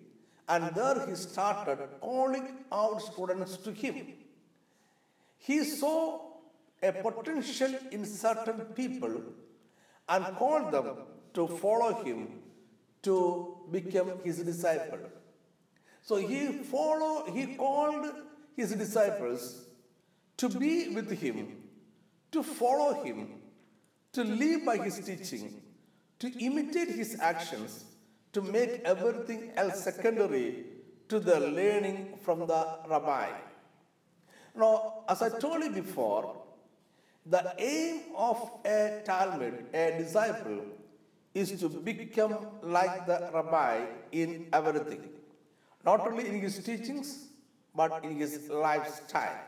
and 0.48 0.74
there 0.76 1.06
he 1.08 1.16
started 1.16 1.80
calling 2.02 2.48
out 2.72 3.02
students 3.02 3.58
to 3.58 3.72
him. 3.72 4.14
He 5.38 5.64
saw 5.64 6.22
a 6.82 6.92
potential 6.92 7.74
in 7.92 8.06
certain 8.06 8.60
people 8.74 9.22
and 10.10 10.26
called 10.36 10.72
them 10.72 10.98
to 11.34 11.48
follow 11.48 12.04
him 12.04 12.40
to 13.04 13.53
become 13.72 14.12
his 14.24 14.40
disciple. 14.40 15.00
So 16.02 16.16
he 16.18 16.48
followed, 16.64 17.30
he 17.30 17.56
called 17.56 18.08
his 18.56 18.74
disciples 18.74 19.66
to 20.38 20.50
be 20.50 20.90
with 20.90 21.12
him, 21.12 21.64
to 22.32 22.44
follow 22.44 23.04
him, 23.04 23.42
to 24.14 24.24
live 24.24 24.66
by 24.66 24.78
his 24.78 25.00
teaching, 25.00 25.62
to 26.20 26.30
imitate 26.40 26.90
his 26.90 27.18
actions, 27.20 27.86
to 28.34 28.42
make 28.42 28.82
everything 28.84 29.52
else 29.56 29.84
secondary 29.84 30.66
to 31.08 31.20
the 31.20 31.40
learning 31.40 32.18
from 32.22 32.40
the 32.40 32.78
rabbi. 32.90 33.30
Now, 34.56 35.04
as 35.08 35.22
I 35.22 35.30
told 35.30 35.64
you 35.64 35.70
before, 35.70 36.44
the 37.26 37.54
aim 37.58 38.02
of 38.16 38.38
a 38.66 39.02
Talmid, 39.06 39.74
a 39.74 39.98
disciple, 39.98 40.66
is 41.34 41.52
to 41.60 41.70
become 41.70 42.36
like 42.62 43.06
the 43.06 43.30
rabbi 43.34 43.86
in 44.12 44.48
everything, 44.54 45.10
not 45.84 46.00
only 46.08 46.28
in 46.28 46.40
his 46.40 46.64
teachings, 46.64 47.28
but 47.76 48.04
in 48.04 48.16
his 48.16 48.50
lifestyle. 48.50 49.42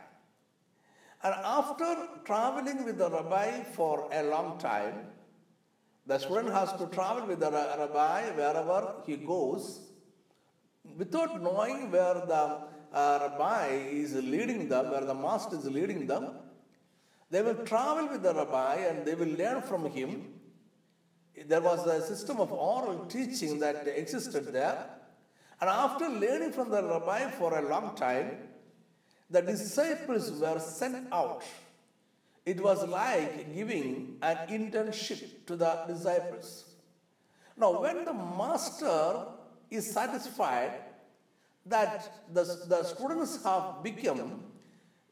And 1.24 1.34
after 1.44 2.08
traveling 2.24 2.86
with 2.86 2.98
the 2.98 3.10
rabbi 3.10 3.64
for 3.64 4.10
a 4.12 4.24
long 4.24 4.58
time, 4.60 5.08
the 6.08 6.18
student 6.20 6.54
has 6.54 6.72
to 6.74 6.88
travel 6.88 7.26
with 7.28 7.40
the 7.40 7.52
rabbi 7.52 8.30
wherever 8.36 8.96
he 9.06 9.18
goes 9.18 9.82
without 10.98 11.42
knowing 11.42 11.92
where 11.92 12.14
the 12.14 12.60
uh, 12.94 13.20
rabbi 13.22 13.68
is 14.04 14.14
leading 14.14 14.70
them, 14.70 14.92
where 14.92 15.04
the 15.04 15.14
master 15.14 15.58
is 15.58 15.66
leading 15.66 16.06
them. 16.06 16.30
They 17.32 17.42
will 17.42 17.66
travel 17.66 18.08
with 18.08 18.22
the 18.22 18.34
rabbi 18.34 18.76
and 18.76 19.06
they 19.06 19.16
will 19.16 19.36
learn 19.36 19.62
from 19.62 19.90
him. 19.90 20.35
There 21.48 21.62
was 21.62 21.86
a 21.86 22.06
system 22.06 22.40
of 22.40 22.52
oral 22.52 23.06
teaching 23.06 23.60
that 23.60 23.88
existed 23.88 24.54
there 24.54 24.96
And 25.62 25.70
after 25.70 26.10
learning 26.10 26.52
from 26.52 26.70
the 26.70 26.84
rabbi 26.84 27.30
for 27.32 27.58
a 27.58 27.68
long 27.68 27.96
time, 27.96 28.38
the 29.30 29.42
disciples 29.42 30.32
were 30.32 30.60
sent 30.60 31.12
out. 31.12 31.44
It 32.46 32.62
was 32.62 32.88
like 32.88 33.54
giving 33.56 34.18
an 34.22 34.38
internship 34.50 35.46
to 35.48 35.56
the 35.56 35.86
disciples. 35.88 36.66
Now, 37.58 37.82
when 37.82 38.06
the 38.06 38.14
master 38.14 39.26
is 39.72 39.92
satisfied 39.92 40.74
that 41.66 42.12
the, 42.32 42.44
the 42.68 42.84
students 42.84 43.44
have 43.44 43.82
become, 43.82 44.44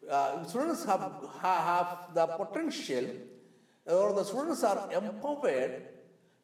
uh, 0.09 0.43
students 0.43 0.85
have, 0.85 1.11
have 1.41 2.09
the 2.13 2.27
potential, 2.27 3.05
or 3.85 4.13
the 4.13 4.23
students 4.23 4.63
are 4.63 4.91
empowered 4.91 5.81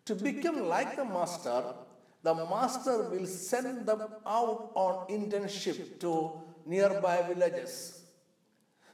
to 0.10 0.16
become 0.16 0.68
like 0.68 0.96
the 0.96 1.06
master, 1.06 1.62
the 2.24 2.34
master 2.34 2.96
will 3.12 3.28
send 3.28 3.86
them 3.86 4.02
out 4.26 4.72
on 4.84 5.08
internship 5.18 6.00
to 6.04 6.12
nearby 6.66 7.18
villages 7.32 7.74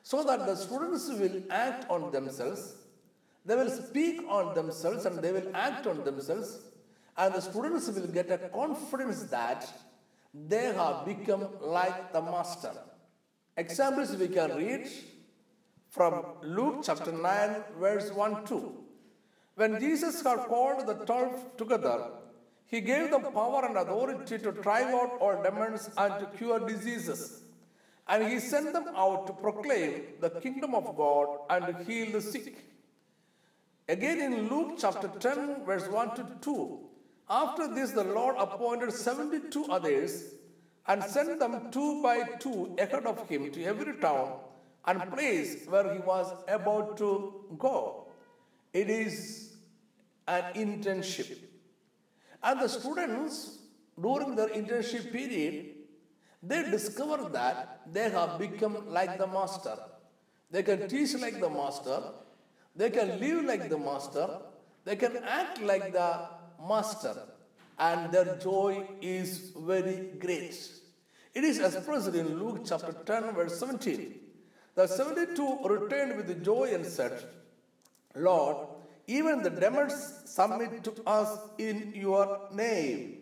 so 0.03 0.23
that 0.23 0.45
the 0.45 0.55
students 0.55 1.07
will 1.21 1.37
act 1.49 1.89
on 1.89 2.11
themselves, 2.11 2.75
they 3.45 3.55
will 3.55 3.71
speak 3.71 4.21
on 4.27 4.53
themselves 4.53 5.05
and 5.05 5.19
they 5.23 5.31
will 5.31 5.49
act 5.55 5.87
on 5.87 6.03
themselves, 6.03 6.59
and 7.17 7.33
the 7.33 7.41
students 7.41 7.87
will 7.89 8.07
get 8.07 8.29
a 8.29 8.37
confidence 8.59 9.23
that 9.37 9.61
they 10.53 10.65
have 10.79 11.05
become 11.05 11.47
like 11.61 12.11
the 12.11 12.21
master. 12.21 12.73
Examples 13.55 14.15
we 14.17 14.27
can 14.27 14.57
read 14.57 14.85
from 15.89 16.25
Luke 16.43 16.81
chapter 16.83 17.13
9, 17.13 17.63
verse 17.79 18.11
1 18.11 18.45
2. 18.45 18.84
When 19.55 19.79
Jesus 19.79 20.21
had 20.21 20.39
called 20.47 20.85
the 20.85 20.95
twelve 21.05 21.55
together, 21.57 22.11
he 22.65 22.81
gave 22.81 23.11
them 23.11 23.23
power 23.33 23.65
and 23.65 23.77
authority 23.77 24.37
to 24.37 24.51
drive 24.51 24.93
out 24.93 25.17
all 25.21 25.41
demons 25.41 25.89
and 25.97 26.19
to 26.19 26.25
cure 26.37 26.59
diseases. 26.59 27.43
And 28.07 28.27
he 28.27 28.39
sent 28.39 28.73
them 28.73 28.89
out 28.95 29.27
to 29.27 29.33
proclaim 29.33 30.03
the 30.19 30.29
kingdom 30.29 30.75
of 30.75 30.95
God 30.97 31.27
and 31.49 31.65
to 31.67 31.83
heal 31.83 32.11
the 32.11 32.21
sick. 32.21 32.57
Again 33.87 34.21
in 34.21 34.49
Luke 34.49 34.75
chapter 34.77 35.07
10, 35.07 35.63
verse 35.65 35.87
1 35.87 36.15
to 36.15 36.27
2, 36.41 36.79
after 37.29 37.73
this 37.73 37.91
the 37.91 38.03
Lord 38.03 38.35
appointed 38.37 38.91
72 38.91 39.65
others 39.65 40.33
and 40.87 41.03
sent 41.03 41.39
them 41.39 41.71
two 41.71 42.03
by 42.03 42.23
two 42.39 42.75
ahead 42.77 43.05
of 43.05 43.27
him 43.29 43.51
to 43.51 43.63
every 43.63 43.93
town 43.93 44.33
and 44.85 45.11
place 45.11 45.65
where 45.67 45.93
he 45.93 45.99
was 45.99 46.31
about 46.47 46.97
to 46.97 47.33
go. 47.57 48.07
It 48.73 48.89
is 48.89 49.44
an 50.27 50.43
internship. 50.55 51.37
And 52.43 52.61
the 52.61 52.67
students, 52.67 53.59
during 54.01 54.35
their 54.35 54.49
internship 54.49 55.11
period, 55.11 55.75
they 56.41 56.69
discover 56.69 57.29
that 57.29 57.81
they 57.91 58.09
have 58.09 58.37
become 58.37 58.89
like 58.89 59.17
the 59.17 59.27
master. 59.27 59.77
They 60.51 60.63
can 60.63 60.87
teach 60.87 61.15
like 61.15 61.39
the 61.39 61.49
master, 61.49 62.01
they 62.75 62.89
can 62.89 63.19
live 63.19 63.45
like 63.45 63.69
the 63.69 63.77
master, 63.77 64.39
they 64.83 64.95
can 64.95 65.17
act 65.23 65.61
like 65.61 65.91
the 65.91 66.27
master, 66.67 67.15
and 67.79 68.11
their 68.11 68.37
joy 68.37 68.87
is 69.01 69.51
very 69.57 70.11
great. 70.19 70.55
It 71.33 71.43
is 71.43 71.59
expressed 71.59 72.13
in 72.13 72.39
Luke 72.39 72.61
chapter 72.65 72.93
10, 72.93 73.33
verse 73.33 73.59
17. 73.59 74.15
The 74.75 74.87
72 74.87 75.59
returned 75.65 76.17
with 76.17 76.43
joy 76.43 76.71
and 76.73 76.85
said, 76.85 77.23
Lord, 78.15 78.67
even 79.07 79.43
the 79.43 79.49
demons 79.49 80.21
submit 80.25 80.83
to 80.83 80.93
us 81.05 81.37
in 81.57 81.93
your 81.95 82.47
name. 82.51 83.17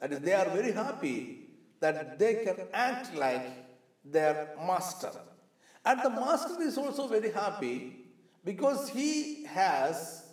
That 0.00 0.12
is, 0.12 0.20
they 0.20 0.32
are 0.32 0.48
very 0.50 0.72
happy 0.72 1.48
that 1.80 2.18
they 2.18 2.44
can 2.44 2.56
act 2.72 3.14
like 3.14 3.46
their 4.04 4.54
master. 4.58 5.12
And 5.84 6.00
the 6.02 6.10
master 6.10 6.60
is 6.62 6.78
also 6.78 7.06
very 7.08 7.30
happy 7.30 8.06
because 8.44 8.88
he 8.88 9.44
has 9.44 10.26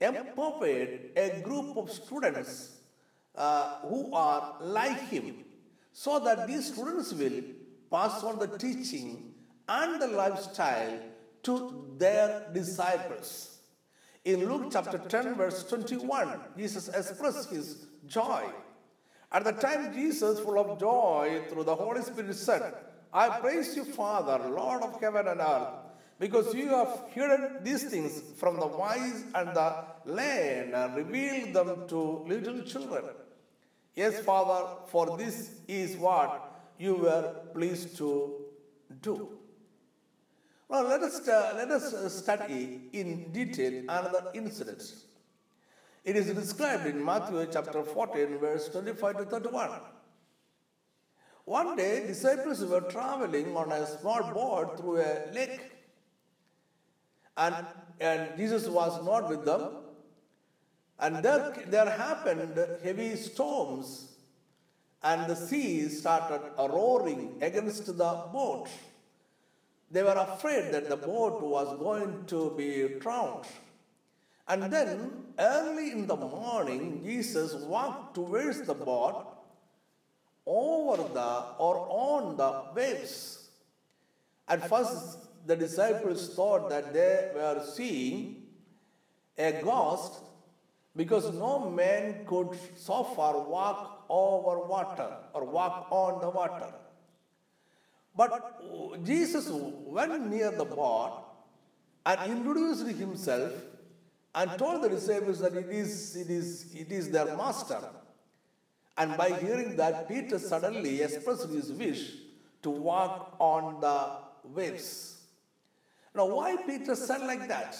empowered 0.00 1.10
a 1.16 1.40
group 1.42 1.76
of 1.76 1.90
students 1.90 2.76
uh, 3.34 3.80
who 3.80 4.14
are 4.14 4.56
like 4.60 5.00
him 5.08 5.44
so 5.92 6.18
that 6.20 6.46
these 6.46 6.72
students 6.72 7.12
will 7.12 7.42
pass 7.90 8.22
on 8.22 8.38
the 8.38 8.58
teaching 8.58 9.34
and 9.68 10.00
the 10.00 10.08
lifestyle 10.08 10.98
to 11.42 11.94
their 11.98 12.46
disciples. 12.52 13.55
In 14.26 14.44
Luke 14.44 14.70
chapter 14.72 14.98
10, 14.98 15.36
verse 15.36 15.62
21, 15.68 16.40
Jesus 16.58 16.88
expressed 16.88 17.48
his 17.48 17.86
joy. 18.08 18.42
At 19.30 19.44
the 19.44 19.52
time, 19.52 19.94
Jesus, 19.94 20.40
full 20.40 20.58
of 20.58 20.80
joy 20.80 21.42
through 21.48 21.62
the 21.62 21.76
Holy 21.76 22.02
Spirit, 22.02 22.34
said, 22.34 22.74
I 23.12 23.38
praise 23.38 23.76
you, 23.76 23.84
Father, 23.84 24.48
Lord 24.48 24.82
of 24.82 25.00
heaven 25.00 25.28
and 25.28 25.40
earth, 25.40 25.68
because 26.18 26.52
you 26.52 26.70
have 26.70 27.04
hidden 27.12 27.58
these 27.62 27.84
things 27.84 28.20
from 28.36 28.58
the 28.58 28.66
wise 28.66 29.22
and 29.32 29.54
the 29.54 29.84
learned 30.06 30.74
and 30.74 30.96
revealed 30.96 31.54
them 31.54 31.86
to 31.86 32.24
little 32.26 32.62
children. 32.62 33.04
Yes, 33.94 34.18
Father, 34.24 34.66
for 34.86 35.16
this 35.16 35.52
is 35.68 35.96
what 35.96 36.52
you 36.80 36.96
were 36.96 37.32
pleased 37.54 37.96
to 37.98 38.34
do. 39.00 39.38
Now, 40.68 40.82
let 40.82 41.00
us, 41.02 41.28
uh, 41.28 41.52
let 41.56 41.70
us 41.70 42.14
study 42.14 42.88
in 42.92 43.30
detail 43.32 43.84
another 43.88 44.30
incident. 44.34 44.82
It 46.04 46.16
is 46.16 46.26
described 46.32 46.86
in 46.86 47.04
Matthew 47.04 47.46
chapter 47.52 47.84
14, 47.84 48.38
verse 48.38 48.68
25 48.68 49.18
to 49.18 49.24
31. 49.26 49.70
One 51.44 51.76
day, 51.76 52.08
disciples 52.08 52.64
were 52.64 52.80
traveling 52.80 53.56
on 53.56 53.70
a 53.70 53.86
small 53.86 54.22
boat 54.32 54.78
through 54.78 54.98
a 54.98 55.30
lake, 55.32 55.70
and, 57.36 57.64
and 58.00 58.36
Jesus 58.36 58.66
was 58.66 59.04
not 59.04 59.28
with 59.28 59.44
them. 59.44 59.68
And 60.98 61.24
there, 61.24 61.54
there 61.68 61.88
happened 61.88 62.58
heavy 62.82 63.14
storms, 63.14 64.16
and 65.04 65.30
the 65.30 65.36
sea 65.36 65.88
started 65.88 66.40
roaring 66.58 67.38
against 67.40 67.86
the 67.86 67.92
boat. 68.32 68.68
They 69.90 70.02
were 70.02 70.16
afraid 70.28 70.72
that 70.72 70.88
the 70.88 70.96
boat 70.96 71.42
was 71.42 71.78
going 71.78 72.24
to 72.26 72.54
be 72.56 72.98
drowned. 72.98 73.46
And 74.48 74.72
then, 74.72 75.10
early 75.38 75.92
in 75.92 76.06
the 76.06 76.16
morning, 76.16 77.02
Jesus 77.04 77.54
walked 77.54 78.14
towards 78.14 78.62
the 78.62 78.74
boat 78.74 79.26
over 80.46 81.02
the 81.02 81.44
or 81.58 81.86
on 81.90 82.36
the 82.36 82.62
waves. 82.74 83.48
At 84.48 84.68
first, 84.68 85.18
the 85.46 85.56
disciples 85.56 86.34
thought 86.34 86.68
that 86.70 86.92
they 86.92 87.30
were 87.34 87.64
seeing 87.74 88.42
a 89.36 89.60
ghost 89.62 90.22
because 90.94 91.32
no 91.34 91.70
man 91.70 92.24
could 92.26 92.58
so 92.76 93.04
far 93.04 93.38
walk 93.40 94.04
over 94.08 94.60
water 94.60 95.16
or 95.34 95.44
walk 95.44 95.88
on 95.90 96.20
the 96.20 96.30
water. 96.30 96.72
But 98.16 99.04
Jesus 99.04 99.48
went 99.50 100.26
near 100.28 100.50
the 100.50 100.64
boat 100.64 101.24
and 102.06 102.30
introduced 102.30 102.86
himself 102.86 103.52
and 104.34 104.50
told 104.58 104.82
the 104.82 104.88
disciples 104.88 105.38
that 105.40 105.54
it 105.54 105.68
is, 105.68 106.16
it 106.16 106.30
is, 106.30 106.74
it 106.74 106.90
is 106.92 107.10
their 107.10 107.36
master. 107.36 107.80
And 108.96 109.16
by 109.16 109.30
hearing 109.30 109.76
that, 109.76 110.08
Peter 110.08 110.38
suddenly 110.38 111.02
expressed 111.02 111.48
his 111.50 111.70
wish 111.72 112.12
to 112.62 112.70
walk 112.70 113.36
on 113.38 113.80
the 113.80 114.48
waves. 114.48 115.18
Now, 116.14 116.26
why 116.26 116.56
Peter 116.56 116.94
said 116.94 117.20
like 117.20 117.46
that? 117.48 117.76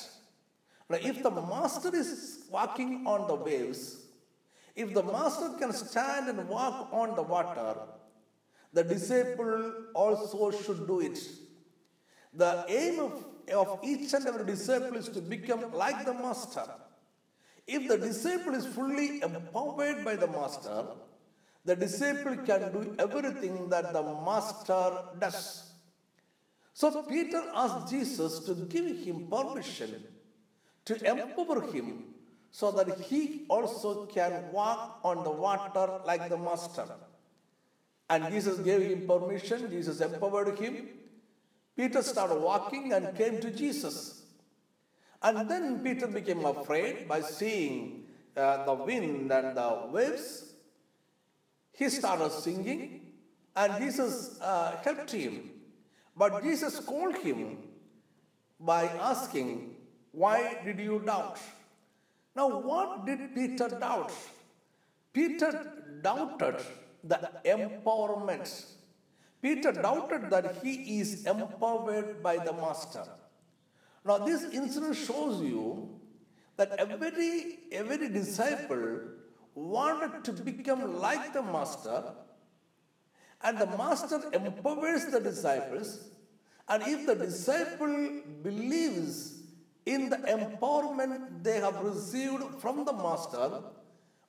Now, 0.91 0.99
if 1.01 1.23
the 1.23 1.31
master 1.31 1.95
is 1.95 2.45
walking 2.51 3.07
on 3.07 3.27
the 3.27 3.35
waves, 3.35 4.03
if 4.75 4.93
the 4.93 5.03
master 5.03 5.51
can 5.59 5.73
stand 5.73 6.29
and 6.29 6.47
walk 6.49 6.91
on 6.93 7.17
the 7.17 7.23
water, 7.23 7.77
the 8.77 8.85
disciple 8.85 9.73
also 9.95 10.51
should 10.51 10.87
do 10.87 11.01
it. 11.01 11.19
The 12.35 12.67
aim 12.69 13.01
of, 13.01 13.25
of 13.55 13.81
each 13.83 14.13
and 14.13 14.27
every 14.27 14.45
disciple 14.45 14.99
is 14.99 15.09
to 15.09 15.23
become 15.23 15.73
like 15.73 16.05
the 16.05 16.13
master. 16.13 16.67
If 17.67 17.89
the 17.89 17.97
disciple 17.97 18.55
is 18.55 18.67
fully 18.67 19.23
empowered 19.23 20.05
by 20.05 20.17
the 20.17 20.27
master, 20.27 20.85
the 21.65 21.75
disciple 21.75 22.37
can 22.49 22.71
do 22.71 22.95
everything 22.99 23.71
that 23.71 23.95
the 23.95 24.03
master 24.03 24.99
does. 25.19 25.73
So 26.75 27.03
Peter 27.03 27.43
asked 27.55 27.91
Jesus 27.91 28.41
to 28.41 28.55
give 28.55 28.99
him 29.07 29.29
permission 29.29 30.05
to 30.85 30.95
empower 31.11 31.63
him 31.73 32.05
so 32.51 32.71
that 32.73 33.01
he 33.01 33.47
also 33.49 34.05
can 34.05 34.53
walk 34.53 35.01
on 35.03 35.25
the 35.25 35.31
water 35.31 36.01
like 36.05 36.29
the 36.29 36.37
master. 36.37 36.87
And 38.09 38.33
Jesus 38.33 38.59
gave 38.61 38.83
him 38.83 39.07
permission, 39.07 39.71
Jesus 39.71 40.01
empowered 40.01 40.59
him. 40.59 40.89
Peter 41.77 42.03
started 42.03 42.41
walking 42.41 42.93
and 42.93 43.17
came 43.17 43.41
to 43.41 43.51
Jesus. 43.51 44.23
And 45.23 45.49
then 45.51 45.81
Peter 45.81 46.07
became 46.07 46.45
afraid 46.45 47.09
by 47.09 47.21
seeing 47.21 48.05
uh, 48.37 48.65
the 48.65 48.75
wind 48.75 49.33
and 49.33 49.57
the 49.57 49.89
waves. 49.91 50.53
he 51.73 51.89
started 51.91 52.33
singing, 52.33 53.13
and 53.55 53.83
Jesus 53.83 54.41
uh, 54.41 54.77
helped 54.83 55.11
him. 55.11 55.51
But 56.17 56.43
Jesus 56.43 56.81
called 56.81 57.17
him 57.17 57.59
by 58.59 58.85
asking, 58.85 59.77
Why 60.13 60.59
did 60.65 60.79
you 60.79 61.03
doubt? 61.05 61.39
Now, 62.35 62.49
what 62.49 63.05
did 63.05 63.35
Peter 63.35 63.69
doubt? 63.69 64.13
Peter 65.13 65.53
doubted 66.03 66.61
the 67.09 67.31
empowerment. 67.45 68.67
Peter 69.43 69.73
doubted 69.73 70.31
that 70.31 70.57
he 70.63 71.01
is 71.01 71.25
empowered 71.27 72.23
by 72.23 72.37
the 72.37 72.53
Master. 72.53 73.05
Now, 74.05 74.19
this 74.19 74.45
incident 74.53 74.97
shows 74.97 75.43
you 75.43 76.01
that 76.57 76.73
every, 76.79 77.59
every 77.71 78.09
disciple 78.09 79.01
wanted 79.55 80.25
to 80.25 80.33
become 80.33 81.01
like 81.01 81.33
the 81.33 81.43
Master, 81.43 82.15
and 83.43 83.59
the 83.59 83.67
Master 83.67 84.21
empowers 84.33 85.07
the 85.07 85.21
disciples. 85.21 86.09
And 86.69 86.83
if 86.83 87.07
the 87.07 87.15
disciple 87.15 88.23
believes 88.43 89.43
in 89.85 90.09
the 90.09 90.17
empowerment 90.17 91.43
they 91.43 91.61
have 91.61 91.81
received 91.81 92.61
from 92.61 92.85
the 92.85 92.93
Master, 92.93 93.63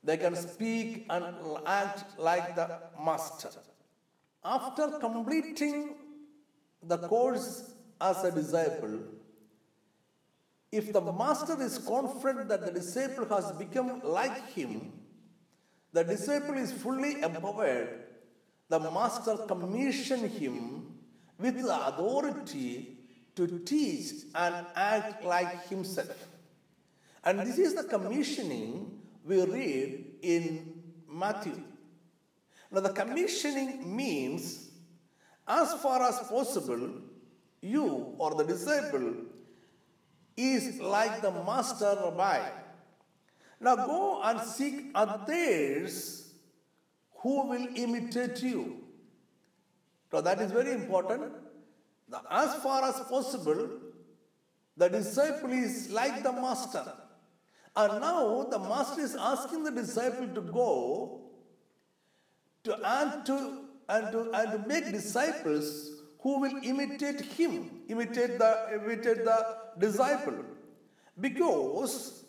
they 0.08 0.16
can 0.16 0.36
speak 0.38 1.06
and 1.10 1.26
act 1.66 2.18
like 2.18 2.56
the 2.56 2.80
Master. 3.04 3.50
After 4.42 5.00
completing 5.00 5.96
the 6.82 6.98
course 6.98 7.74
as 8.00 8.24
a 8.24 8.32
disciple, 8.32 9.00
if 10.72 10.94
the 10.94 11.02
master 11.02 11.62
is 11.62 11.78
confident 11.80 12.48
that 12.48 12.66
the 12.66 12.72
disciple 12.72 13.26
has 13.26 13.52
become 13.52 14.02
like 14.06 14.54
him, 14.54 14.94
the 15.92 16.06
disciple 16.06 16.56
is 16.56 16.72
fully 16.72 17.22
empowered, 17.22 18.04
the 18.70 18.80
master 18.80 19.36
commissioned 19.46 20.32
him 20.32 20.86
with 21.38 21.62
the 21.62 21.88
authority 21.88 22.98
to 23.36 23.60
teach 23.60 24.12
and 24.36 24.66
act 24.74 25.26
like 25.26 25.68
himself. 25.68 26.28
And 27.26 27.42
this 27.42 27.58
is 27.58 27.76
the 27.76 27.84
commissioning 27.84 28.97
we 29.28 29.44
read 29.44 30.06
in 30.22 30.74
Matthew. 31.10 31.62
Now, 32.72 32.82
the 32.82 32.90
commissioning 32.90 33.96
means, 33.96 34.70
as 35.48 35.74
far 35.76 36.02
as 36.02 36.20
possible, 36.28 36.90
you 37.62 38.16
or 38.18 38.36
the 38.36 38.44
disciple 38.44 39.14
is 40.36 40.80
like 40.80 41.22
the 41.22 41.32
master 41.32 41.98
rabbi. 42.04 42.48
Now 43.60 43.76
go 43.76 44.22
and 44.24 44.40
seek 44.42 44.92
others 44.94 46.34
who 47.22 47.48
will 47.48 47.68
imitate 47.76 48.44
you. 48.44 48.84
So 50.12 50.22
that 50.22 50.40
is 50.40 50.52
very 50.52 50.74
important. 50.74 51.34
As 52.30 52.54
far 52.56 52.84
as 52.84 53.00
possible, 53.10 53.70
the 54.78 54.90
disciple 54.90 55.52
is 55.52 55.90
like 55.90 56.22
the 56.22 56.32
master. 56.32 56.94
And 57.78 58.02
now 58.02 58.48
the 58.50 58.58
master 58.58 59.02
is 59.02 59.16
asking 59.16 59.64
the 59.64 59.70
disciple 59.70 60.28
to 60.34 60.42
go 60.42 61.22
to 62.64 62.74
and 62.84 63.26
to 63.28 63.66
and 63.88 64.12
to 64.12 64.32
and 64.32 64.52
to 64.54 64.68
make 64.68 64.92
disciples 64.92 65.92
who 66.20 66.40
will 66.40 66.58
imitate 66.64 67.22
him, 67.22 67.70
imitate 67.88 68.40
the 68.40 68.52
imitate 68.74 69.24
the 69.24 69.58
disciple. 69.78 70.40
Because 71.20 72.24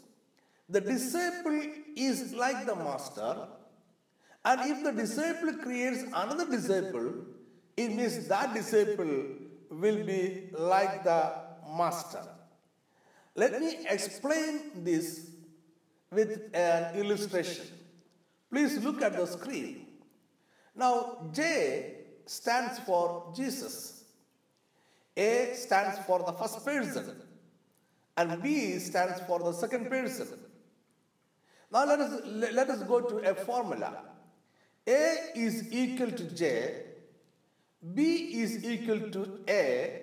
the 0.68 0.82
disciple 0.82 1.62
is 1.96 2.34
like 2.34 2.66
the 2.66 2.76
master, 2.76 3.48
and 4.44 4.70
if 4.70 4.84
the 4.84 4.92
disciple 4.92 5.54
creates 5.54 6.02
another 6.02 6.46
disciple, 6.50 7.10
it 7.74 7.94
means 7.94 8.28
that 8.28 8.52
disciple 8.52 9.24
will 9.70 10.04
be 10.04 10.50
like 10.58 11.04
the 11.04 11.32
master. 11.74 12.22
Let 13.34 13.58
me 13.62 13.86
explain 13.88 14.84
this 14.84 15.30
with 16.10 16.50
an 16.54 16.94
illustration. 16.96 17.66
Please 18.50 18.82
look 18.82 19.02
at 19.02 19.16
the 19.16 19.26
screen. 19.26 19.86
Now, 20.74 21.28
J 21.32 21.96
stands 22.26 22.78
for 22.80 23.32
Jesus. 23.36 24.04
A 25.16 25.52
stands 25.54 25.98
for 26.06 26.20
the 26.20 26.32
first 26.32 26.64
person 26.64 27.22
and 28.16 28.42
B 28.42 28.78
stands 28.78 29.20
for 29.26 29.38
the 29.38 29.52
second 29.52 29.88
person. 29.88 30.28
Now 31.72 31.84
let 31.84 32.00
us, 32.00 32.20
let 32.24 32.68
us 32.68 32.82
go 32.82 33.00
to 33.00 33.18
a 33.30 33.34
formula. 33.34 34.04
A 34.86 35.16
is 35.34 35.72
equal 35.72 36.10
to 36.10 36.24
J, 36.34 36.82
B 37.94 38.40
is 38.42 38.64
equal 38.64 39.10
to 39.10 39.40
A, 39.48 40.02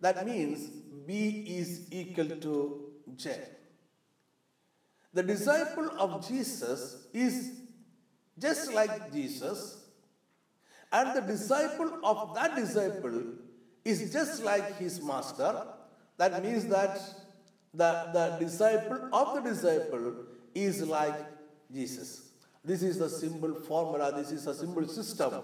that 0.00 0.26
means 0.26 0.68
B 1.06 1.44
is 1.46 1.92
equal 1.92 2.28
to 2.28 2.92
J. 3.16 3.36
The 5.14 5.22
disciple 5.22 5.90
of 5.98 6.26
Jesus 6.26 7.06
is 7.12 7.52
just 8.38 8.72
like 8.72 9.12
Jesus, 9.12 9.84
and 10.90 11.16
the 11.16 11.20
disciple 11.20 12.00
of 12.02 12.34
that 12.34 12.56
disciple 12.56 13.22
is 13.84 14.12
just 14.12 14.42
like 14.42 14.78
his 14.78 15.02
master. 15.02 15.66
That 16.16 16.42
means 16.42 16.66
that 16.66 16.98
the, 17.74 18.10
the 18.12 18.36
disciple 18.38 19.08
of 19.12 19.34
the 19.34 19.50
disciple 19.50 20.14
is 20.54 20.82
like 20.82 21.18
Jesus. 21.72 22.30
This 22.64 22.82
is 22.82 22.98
the 22.98 23.08
simple 23.08 23.54
formula, 23.54 24.12
this 24.14 24.30
is 24.30 24.46
a 24.46 24.54
simple 24.54 24.86
system 24.86 25.42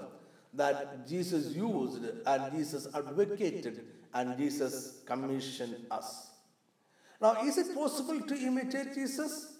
that 0.54 1.06
Jesus 1.06 1.54
used 1.54 2.04
and 2.26 2.52
Jesus 2.52 2.88
advocated 2.94 3.84
and 4.14 4.36
Jesus 4.38 5.00
commissioned 5.04 5.76
us. 5.90 6.30
Now, 7.20 7.42
is 7.42 7.58
it 7.58 7.74
possible 7.74 8.20
to 8.20 8.34
imitate 8.34 8.94
Jesus? 8.94 9.57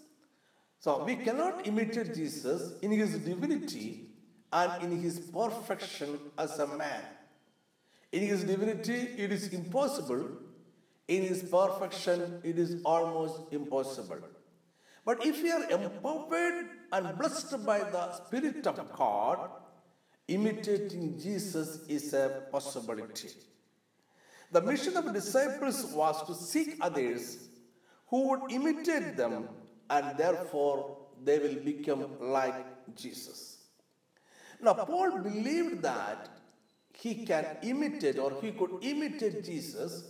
So, 0.80 1.04
we 1.04 1.16
cannot 1.16 1.66
imitate 1.66 2.14
Jesus 2.14 2.74
in 2.82 2.92
his 2.92 3.18
divinity 3.18 4.10
and 4.52 4.82
in 4.82 5.02
his 5.02 5.18
perfection 5.18 6.18
as 6.38 6.58
a 6.58 6.66
man. 6.66 7.02
In 8.12 8.22
his 8.22 8.44
divinity, 8.44 9.08
it 9.16 9.32
is 9.32 9.48
impossible. 9.52 10.28
In 11.08 11.22
his 11.22 11.42
perfection, 11.42 12.40
it 12.44 12.58
is 12.58 12.80
almost 12.84 13.52
impossible. 13.52 14.20
But 15.04 15.24
if 15.24 15.42
we 15.42 15.50
are 15.50 15.68
empowered 15.70 16.66
and 16.92 17.18
blessed 17.18 17.64
by 17.66 17.78
the 17.78 18.12
Spirit 18.12 18.66
of 18.66 18.92
God, 18.92 19.50
imitating 20.28 21.18
Jesus 21.18 21.80
is 21.88 22.12
a 22.12 22.44
possibility. 22.52 23.30
The 24.52 24.60
mission 24.60 24.96
of 24.96 25.12
disciples 25.12 25.84
was 25.92 26.22
to 26.26 26.34
seek 26.34 26.76
others 26.80 27.48
who 28.06 28.28
would 28.28 28.52
imitate 28.52 29.16
them 29.16 29.48
and 29.90 30.16
therefore 30.16 30.96
they 31.24 31.38
will 31.38 31.56
become 31.56 32.06
like 32.20 32.94
Jesus. 32.94 33.58
Now, 34.60 34.74
Paul 34.74 35.18
believed 35.18 35.82
that 35.82 36.28
he 36.92 37.24
can 37.24 37.46
imitate 37.62 38.18
or 38.18 38.32
he 38.40 38.50
could 38.52 38.82
imitate 38.82 39.44
Jesus, 39.44 40.04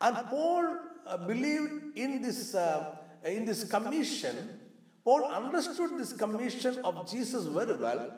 and 0.00 0.16
Paul 0.28 0.78
uh, 1.06 1.16
believed 1.16 1.96
in 1.96 2.22
this, 2.22 2.54
uh, 2.54 2.96
in 3.24 3.44
this 3.44 3.64
commission. 3.64 4.60
Paul 5.04 5.24
understood 5.24 5.98
this 5.98 6.12
commission 6.12 6.78
of 6.84 7.10
Jesus 7.10 7.46
very 7.46 7.76
well, 7.76 8.10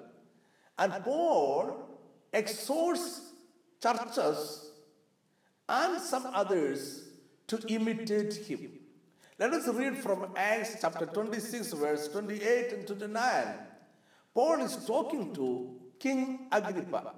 and 0.79 0.93
Paul 1.05 1.89
exhorts 2.33 3.21
churches 3.83 4.71
and 5.69 6.01
some 6.01 6.27
others 6.27 7.05
to 7.47 7.59
imitate 7.69 8.35
him. 8.35 8.78
Let 9.41 9.53
us 9.53 9.69
read 9.69 9.97
from 9.97 10.33
Acts 10.35 10.79
chapter 10.81 11.07
26, 11.07 11.73
verse 11.75 12.09
28 12.09 12.73
and 12.73 12.85
29. 12.85 13.55
Paul 14.35 14.63
is 14.63 14.85
talking 14.85 15.33
to 15.35 15.77
King 16.01 16.49
Agrippa. 16.51 17.13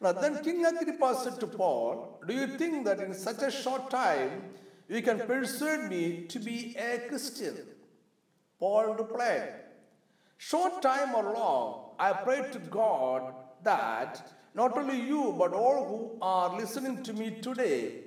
Now, 0.00 0.12
then 0.12 0.42
King 0.42 0.64
Agrippa 0.64 1.14
said 1.22 1.38
to 1.40 1.46
Paul, 1.46 2.22
Do 2.26 2.32
you 2.32 2.46
think 2.56 2.86
that 2.86 3.00
in 3.00 3.12
such 3.12 3.42
a 3.42 3.50
short 3.50 3.90
time 3.90 4.44
you 4.88 5.02
can 5.02 5.20
persuade 5.20 5.90
me 5.90 6.24
to 6.28 6.38
be 6.38 6.74
a 6.78 7.06
Christian? 7.06 7.58
Paul 8.58 8.94
replied, 8.94 9.52
Short 10.38 10.80
time 10.80 11.14
or 11.14 11.34
long, 11.34 11.90
I 11.98 12.14
pray 12.14 12.50
to 12.50 12.58
God 12.60 13.34
that 13.62 14.26
not 14.54 14.78
only 14.78 14.98
you, 14.98 15.34
but 15.38 15.52
all 15.52 15.86
who 15.86 16.18
are 16.22 16.56
listening 16.56 17.02
to 17.02 17.12
me 17.12 17.42
today 17.42 18.01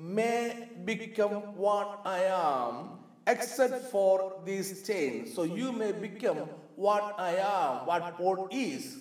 may 0.00 0.68
become 0.84 1.56
what 1.56 2.00
I 2.04 2.24
am, 2.24 2.98
except 3.26 3.90
for 3.90 4.40
these 4.44 4.86
chains. 4.86 5.34
So 5.34 5.42
you 5.42 5.72
may 5.72 5.92
become 5.92 6.48
what 6.76 7.14
I 7.18 7.36
am, 7.36 7.86
what 7.86 8.16
Paul 8.16 8.48
is. 8.50 8.98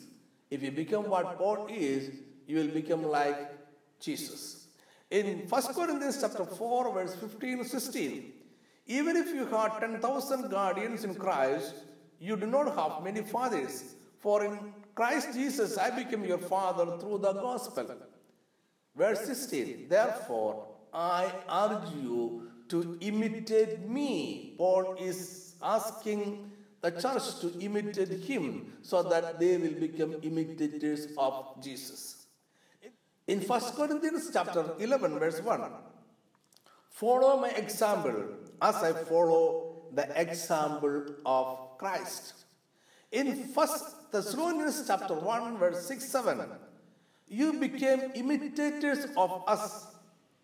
If 0.50 0.62
you 0.62 0.72
become 0.72 1.10
what 1.10 1.38
Paul 1.38 1.68
is, 1.70 2.12
you 2.48 2.58
will 2.58 2.68
become 2.68 3.04
like 3.04 3.52
Jesus. 4.00 4.68
In 5.10 5.48
1 5.48 5.62
Corinthians 5.74 6.20
chapter 6.22 6.46
4, 6.46 6.94
verse 6.94 7.16
15 7.16 7.64
16, 7.64 8.32
even 8.88 9.16
if 9.16 9.28
you 9.28 9.46
have 9.46 9.80
10,000 9.80 10.50
guardians 10.50 11.04
in 11.04 11.16
Christ, 11.16 11.76
you 12.20 12.36
do 12.36 12.46
not 12.46 12.76
have 12.76 13.04
many 13.04 13.22
fathers. 13.22 13.96
For 14.20 14.44
in 14.44 14.74
Christ 14.96 15.34
Jesus 15.34 15.78
I 15.78 15.92
became 15.92 16.26
your 16.26 16.40
father 16.40 16.98
through 16.98 17.20
the 17.20 17.34
gospel. 17.34 17.96
Verse 18.96 19.22
16 19.22 19.88
Therefore 19.88 20.69
I 20.94 21.32
urge 21.52 21.94
you 21.96 22.50
to 22.70 22.98
imitate 23.02 23.88
me. 23.88 24.54
Paul 24.58 24.96
is 25.00 25.56
asking 25.62 26.52
the 26.82 26.92
church 26.92 27.40
to 27.42 27.60
imitate 27.60 28.10
him 28.24 28.74
so 28.82 29.04
that 29.04 29.40
they 29.40 29.58
will 29.58 29.80
become 29.80 30.16
imitators 30.22 31.08
of 31.18 31.62
Jesus. 31.62 32.28
In 33.28 33.42
1 33.42 33.62
Corinthians 33.76 34.30
chapter 34.34 34.74
11, 34.80 35.20
verse 35.20 35.42
1, 35.42 35.62
follow 36.90 37.40
my 37.40 37.50
example 37.50 38.26
as 38.62 38.76
I 38.76 38.94
follow 38.94 39.84
the 39.94 40.20
example 40.20 41.06
of 41.26 41.78
Christ. 41.78 42.34
In 43.12 43.28
1 43.54 43.68
Thessalonians 44.12 44.84
chapter 44.88 45.16
1, 45.16 45.58
verse 45.58 45.86
6, 45.86 46.04
7, 46.04 46.42
you 47.28 47.54
became 47.54 48.12
imitators 48.16 49.06
of 49.18 49.44
us 49.48 49.86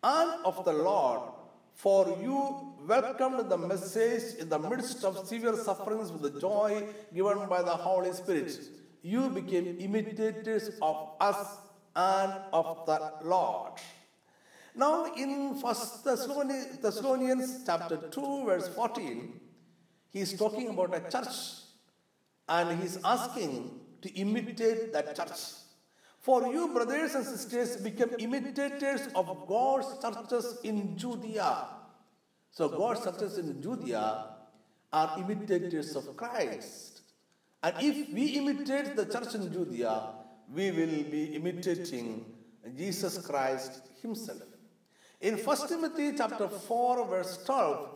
and 0.05 0.45
of 0.45 0.63
the 0.63 0.73
Lord, 0.73 1.21
for 1.73 2.15
you 2.21 2.75
welcomed 2.87 3.49
the 3.49 3.57
message 3.57 4.35
in 4.39 4.49
the 4.49 4.59
midst 4.59 5.03
of 5.03 5.27
severe 5.27 5.57
sufferings 5.57 6.11
with 6.11 6.21
the 6.21 6.39
joy 6.39 6.87
given 7.13 7.47
by 7.49 7.63
the 7.63 7.71
Holy 7.71 8.13
Spirit. 8.13 8.55
You 9.01 9.29
became 9.29 9.77
imitators 9.79 10.69
of 10.79 11.09
us 11.19 11.57
and 11.95 12.33
of 12.53 12.85
the 12.85 13.13
Lord. 13.23 13.73
Now, 14.75 15.11
in 15.15 15.55
First 15.59 16.03
Thessalonians, 16.03 16.77
Thessalonians 16.77 17.63
chapter 17.65 17.97
2, 17.97 18.45
verse 18.45 18.67
14, 18.67 19.39
he 20.11 20.19
is 20.19 20.33
talking 20.33 20.69
about 20.69 20.93
a 20.95 21.09
church 21.09 21.35
and 22.47 22.77
he 22.79 22.85
is 22.85 22.99
asking 23.03 23.71
to 24.03 24.13
imitate 24.13 24.93
that 24.93 25.15
church. 25.15 25.64
For 26.25 26.47
you, 26.47 26.69
brothers 26.73 27.13
and 27.13 27.23
sisters, 27.23 27.77
become 27.77 28.09
imitators 28.17 29.01
of 29.13 29.45
God's 29.47 29.89
churches 30.01 30.57
in 30.63 30.97
Judea. 30.97 31.67
So, 32.49 32.67
God's 32.67 33.03
churches 33.03 33.37
in 33.37 33.61
Judea 33.61 34.25
are 34.91 35.19
imitators 35.19 35.95
of 35.95 36.17
Christ. 36.17 37.01
And 37.61 37.75
if 37.79 38.11
we 38.11 38.25
imitate 38.39 38.95
the 38.95 39.05
church 39.05 39.35
in 39.35 39.53
Judea, 39.53 40.01
we 40.51 40.71
will 40.71 41.03
be 41.03 41.35
imitating 41.35 42.25
Jesus 42.75 43.19
Christ 43.19 43.81
Himself. 44.01 44.41
In 45.21 45.37
1 45.37 45.67
Timothy 45.67 46.13
chapter 46.17 46.49
4, 46.49 47.07
verse 47.07 47.37
12, 47.45 47.89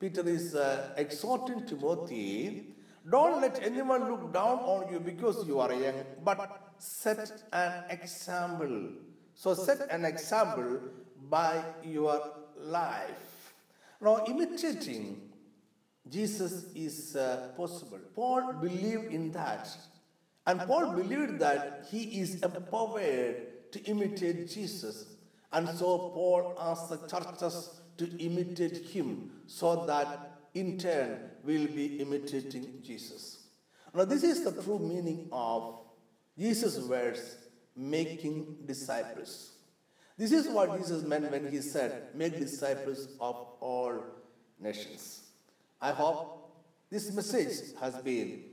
Peter 0.00 0.28
is 0.28 0.56
uh, 0.56 0.92
exhorting 0.96 1.64
Timothy 1.64 2.74
don't 3.08 3.40
let 3.40 3.62
anyone 3.62 4.10
look 4.10 4.32
down 4.32 4.58
on 4.58 4.92
you 4.92 4.98
because 4.98 5.46
you 5.46 5.60
are 5.60 5.72
young, 5.72 6.02
but 6.24 6.65
set 6.78 7.42
an 7.52 7.84
example. 7.90 8.90
So, 9.34 9.54
set 9.54 9.90
an 9.90 10.04
example 10.04 10.80
by 11.28 11.62
your 11.84 12.32
life. 12.58 13.54
Now, 14.00 14.24
imitating 14.26 15.26
Jesus 16.08 16.66
is 16.74 17.16
uh, 17.16 17.48
possible. 17.56 17.98
Paul 18.14 18.52
believed 18.54 19.12
in 19.12 19.32
that. 19.32 19.68
And 20.46 20.60
Paul 20.60 20.92
believed 20.92 21.40
that 21.40 21.86
he 21.90 22.20
is 22.20 22.40
empowered 22.42 23.72
to 23.72 23.82
imitate 23.84 24.48
Jesus. 24.48 25.06
And 25.52 25.68
so 25.68 26.10
Paul 26.14 26.56
asked 26.60 26.90
the 26.90 26.98
churches 27.08 27.80
to 27.98 28.16
imitate 28.18 28.86
him 28.86 29.30
so 29.46 29.84
that 29.86 30.38
in 30.54 30.78
turn 30.78 31.18
we'll 31.42 31.66
be 31.66 31.98
imitating 32.00 32.80
Jesus. 32.82 33.38
Now, 33.92 34.04
this 34.04 34.22
is 34.22 34.44
the 34.44 34.62
true 34.62 34.78
meaning 34.78 35.28
of 35.32 35.80
Jesus' 36.38 36.78
words, 36.86 37.36
making 37.74 38.56
disciples. 38.66 39.52
This 40.18 40.32
is 40.32 40.48
what 40.48 40.78
Jesus 40.78 41.02
meant 41.02 41.30
when 41.30 41.50
he 41.50 41.60
said, 41.60 42.08
Make 42.14 42.38
disciples 42.38 43.08
of 43.20 43.36
all 43.60 44.02
nations. 44.58 45.22
I 45.80 45.92
hope 45.92 46.50
this 46.90 47.12
message 47.12 47.74
has 47.80 47.96
been 47.96 48.44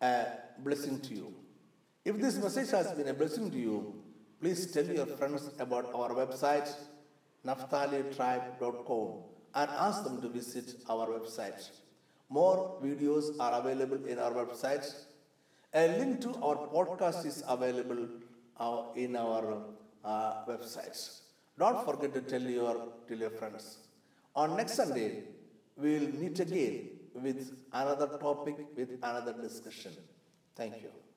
a 0.00 0.24
blessing 0.58 1.00
to 1.00 1.14
you. 1.14 1.34
If 2.04 2.18
this 2.18 2.36
message 2.36 2.70
has 2.70 2.92
been 2.92 3.08
a 3.08 3.14
blessing 3.14 3.50
to 3.50 3.58
you, 3.58 3.94
please 4.40 4.72
tell 4.72 4.86
your 4.86 5.06
friends 5.06 5.50
about 5.58 5.92
our 5.94 6.10
website, 6.10 6.72
naphtalitribe.com, 7.46 9.22
and 9.54 9.70
ask 9.70 10.04
them 10.04 10.22
to 10.22 10.28
visit 10.28 10.76
our 10.88 11.06
website. 11.06 11.68
More 12.30 12.78
videos 12.82 13.38
are 13.38 13.60
available 13.60 14.06
in 14.06 14.18
our 14.18 14.32
website. 14.32 14.90
A 15.72 15.86
link 15.98 16.20
to 16.22 16.30
our 16.42 16.56
podcast 16.74 17.24
is 17.24 17.42
available 17.48 18.08
uh, 18.58 18.82
in 18.96 19.16
our 19.16 19.62
uh, 20.04 20.44
website. 20.46 21.20
Don't 21.58 21.84
forget 21.84 22.12
to 22.14 22.20
tell 22.22 22.42
your, 22.42 22.88
tell 23.08 23.18
your 23.18 23.30
friends. 23.30 23.78
On 24.34 24.56
next 24.56 24.74
Sunday, 24.74 25.24
we 25.76 25.98
will 25.98 26.08
meet 26.20 26.40
again 26.40 26.90
with 27.14 27.52
another 27.72 28.08
topic, 28.18 28.56
with 28.76 28.90
another 29.02 29.32
discussion. 29.32 29.92
Thank 30.56 30.82
you. 30.82 30.90